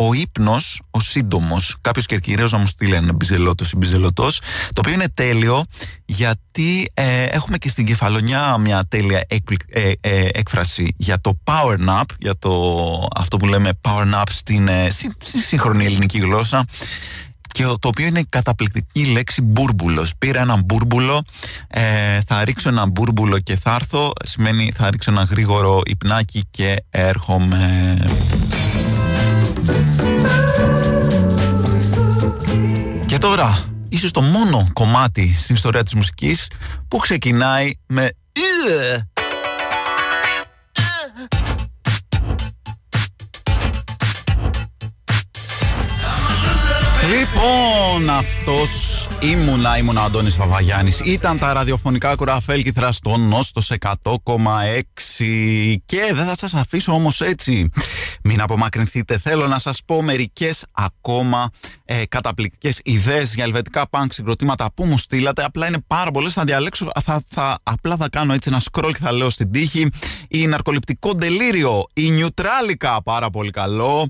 ο 0.00 0.14
ύπνος, 0.14 0.80
ο 0.90 1.00
σύντομος. 1.00 1.76
Κάποιος 1.80 2.06
κερκυραίο 2.06 2.46
να 2.50 2.58
μου 2.58 2.66
στείλει 2.66 2.94
ένα 2.94 3.12
μπιζελότο 3.12 3.64
ή 3.72 3.76
μπιζελωτό, 3.76 4.28
το 4.72 4.80
οποίο 4.80 4.92
είναι 4.92 5.08
τέλειο 5.08 5.64
γιατί 6.04 6.90
ε, 6.94 7.22
έχουμε 7.22 7.58
και 7.58 7.68
στην 7.68 7.86
κεφαλονιά 7.86 8.58
μια 8.58 8.84
τέλεια 8.88 9.24
ε, 9.68 9.92
ε, 10.00 10.28
έκφραση 10.32 10.94
για 10.96 11.20
το 11.20 11.38
power 11.44 11.88
nap, 11.88 12.04
για 12.18 12.38
το, 12.38 12.52
αυτό 13.16 13.36
που 13.36 13.46
λέμε 13.46 13.70
power 13.82 14.14
nap 14.14 14.22
στην, 14.30 14.68
στη 15.18 15.38
σύγχρονη 15.38 15.84
ελληνική 15.84 16.18
γλώσσα 16.18 16.64
και 17.52 17.62
το 17.62 17.88
οποίο 17.88 18.06
είναι 18.06 18.18
η 18.18 18.26
καταπληκτική 18.28 19.04
λέξη 19.04 19.42
μπούρμπουλο. 19.42 20.06
Πήρα 20.18 20.40
έναν 20.40 20.62
μπούρμπουλο, 20.64 21.22
θα 22.26 22.44
ρίξω 22.44 22.68
ένα 22.68 22.86
μπούρμπουλο 22.86 23.38
και 23.38 23.56
θα 23.56 23.74
έρθω. 23.74 24.12
Σημαίνει 24.24 24.72
θα 24.76 24.90
ρίξω 24.90 25.10
ένα 25.10 25.22
γρήγορο 25.22 25.80
υπνάκι 25.84 26.44
και 26.50 26.76
έρχομαι. 26.90 27.98
Και 33.06 33.18
τώρα, 33.18 33.64
ίσως 33.88 34.10
το 34.10 34.20
μόνο 34.20 34.68
κομμάτι 34.72 35.34
στην 35.36 35.54
ιστορία 35.54 35.82
της 35.82 35.94
μουσικής 35.94 36.50
που 36.88 36.96
ξεκινάει 36.96 37.72
με 37.86 38.10
Λοιπόν, 47.10 48.10
αυτός 48.10 48.70
ήμουνα, 49.20 49.78
ήμουνα 49.78 50.00
ο 50.00 50.04
Αντώνης 50.04 50.36
Βαβαγιάννης. 50.36 51.00
Ήταν 51.04 51.38
τα 51.38 51.52
ραδιοφωνικά 51.52 52.14
κουραφέλκυθρα 52.14 52.92
στο 52.92 53.16
Νόστο 53.16 53.60
100,6 53.80 55.76
και 55.86 56.10
δεν 56.14 56.26
θα 56.26 56.36
σας 56.36 56.54
αφήσω 56.54 56.92
όμως 56.92 57.20
έτσι. 57.20 57.70
Μην 58.22 58.40
απομακρυνθείτε, 58.40 59.18
θέλω 59.18 59.46
να 59.46 59.58
σας 59.58 59.80
πω 59.84 60.02
μερικές 60.02 60.66
ακόμα 60.72 61.50
ε, 61.84 62.06
καταπληκτικές 62.06 62.80
ιδέες 62.84 63.34
για 63.34 63.44
ελβετικά 63.44 63.88
πανκ 63.88 64.12
συγκροτήματα 64.12 64.72
που 64.74 64.84
μου 64.84 64.98
στείλατε. 64.98 65.44
Απλά 65.44 65.66
είναι 65.66 65.78
πάρα 65.86 66.10
πολλές, 66.10 66.32
θα 66.32 66.44
διαλέξω, 66.44 66.90
θα, 67.02 67.22
θα, 67.28 67.58
απλά 67.62 67.96
θα 67.96 68.08
κάνω 68.08 68.32
έτσι 68.32 68.48
ένα 68.52 68.60
scroll 68.70 68.90
και 68.92 68.98
θα 68.98 69.12
λέω 69.12 69.30
στην 69.30 69.50
τύχη. 69.50 69.88
Η 70.28 70.46
ναρκοληπτικό 70.46 71.12
Delirium, 71.18 71.82
η 71.92 72.10
νιουτράλικα, 72.10 73.02
πάρα 73.02 73.30
πολύ 73.30 73.50
καλό. 73.50 74.08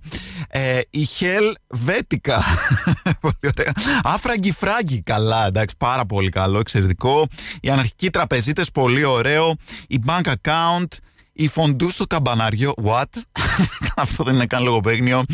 Ε, 0.49 0.81
η 0.91 1.09
Helvetica, 1.19 2.39
πολύ 3.21 3.53
ωραία. 3.59 3.73
Άφραγκη 4.03 4.53
φράγκη, 4.53 5.03
καλά, 5.03 5.47
εντάξει, 5.47 5.75
πάρα 5.79 6.07
πολύ 6.07 6.29
καλό, 6.31 6.59
εξαιρετικό. 6.59 7.27
Οι 7.61 7.71
αναρχικοί 7.71 8.11
τραπεζίτες, 8.11 8.71
πολύ 8.71 9.05
ωραίο. 9.05 9.55
Η 9.89 10.01
bank 10.07 10.33
account, 10.33 10.87
η 11.41 11.49
φοντού 11.49 11.91
στο 11.91 12.07
καμπανάριο, 12.07 12.75
what? 12.85 13.05
Αυτό 13.97 14.25
δεν 14.25 14.35
είναι 14.35 14.47
καν 14.47 14.63
λογοπαίγνιο. 14.63 15.25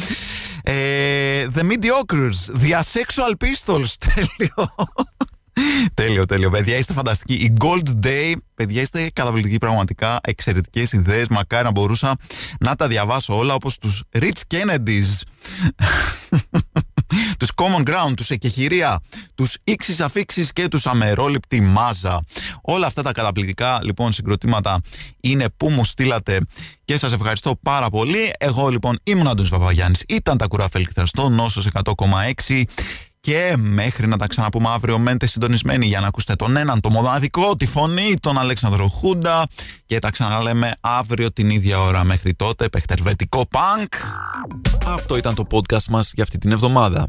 Ε, 0.63 1.47
the 1.55 1.61
Mediocres, 1.61 2.63
The 2.63 2.71
Asexual 2.71 3.33
Pistols, 3.45 3.93
τέλειο. 4.15 4.75
τέλειο, 5.95 6.25
τέλειο. 6.25 6.51
Παιδιά, 6.51 6.77
είστε 6.77 6.93
φανταστικοί. 6.93 7.35
Η 7.35 7.57
Gold 7.61 8.07
Day, 8.07 8.33
παιδιά, 8.55 8.83
είστε 8.83 9.11
καταπληκτικοί 9.13 9.59
πραγματικά. 9.59 10.19
Εξαιρετικές 10.23 10.93
ιδέες. 10.93 11.29
Μακάρι 11.29 11.65
να 11.65 11.71
μπορούσα 11.71 12.17
να 12.61 12.75
τα 12.75 12.87
διαβάσω 12.87 13.37
όλα 13.37 13.55
όπως 13.55 13.79
τους 13.79 14.03
Rich 14.13 14.41
Kennedys. 14.55 15.21
Τους 17.47 17.67
Common 17.67 17.89
Ground, 17.89 18.13
τους 18.17 18.31
Εκεχηρία, 18.31 19.01
τους 19.35 19.57
Ήξεις 19.65 20.01
Αφήξεις 20.01 20.53
και 20.53 20.69
τους 20.69 20.87
Αμερόληπτη 20.87 21.61
Μάζα. 21.61 22.25
Όλα 22.63 22.87
αυτά 22.87 23.03
τα 23.03 23.13
καταπληκτικά 23.13 23.81
λοιπόν 23.83 24.13
συγκροτήματα 24.13 24.81
είναι 25.21 25.47
που 25.57 25.71
μου 25.71 25.85
στείλατε 25.85 26.41
και 26.85 26.97
σας 26.97 27.13
ευχαριστώ 27.13 27.59
πάρα 27.63 27.91
πολύ. 27.91 28.33
Εγώ 28.39 28.69
λοιπόν 28.69 28.99
ήμουν 29.03 29.27
ο 29.27 29.31
Αντώνης 29.31 29.51
Παπαγιάννης, 29.51 30.05
ήταν 30.09 30.37
τα 30.37 30.47
κουραφέλκυθρα 30.47 31.07
στο 31.07 31.29
Νόσος 31.29 31.69
100,6 32.47 32.63
και 33.21 33.55
μέχρι 33.59 34.07
να 34.07 34.17
τα 34.17 34.27
ξαναπούμε 34.27 34.69
αύριο 34.69 34.99
μένετε 34.99 35.27
συντονισμένοι 35.27 35.87
για 35.87 36.01
να 36.01 36.07
ακούσετε 36.07 36.35
τον 36.35 36.57
έναν, 36.57 36.81
το 36.81 36.91
μοναδικό, 36.91 37.55
τη 37.55 37.67
φωνή, 37.67 38.15
τον 38.21 38.39
Αλέξανδρο 38.39 38.89
Χούντα 38.89 39.47
και 39.87 39.99
τα 39.99 40.11
ξαναλέμε 40.11 40.73
αύριο 40.81 41.33
την 41.33 41.51
ίδια 41.51 41.81
ώρα. 41.81 42.05
Μέχρι 42.05 42.35
τότε, 42.35 42.69
παιχτερβετικό 42.69 43.47
πανκ. 43.51 43.93
Αυτό 44.87 45.17
ήταν 45.17 45.35
το 45.35 45.47
podcast 45.51 45.85
μας 45.89 46.13
για 46.15 46.23
αυτή 46.23 46.39
την 46.39 46.53
εβδομάδα. 46.53 47.09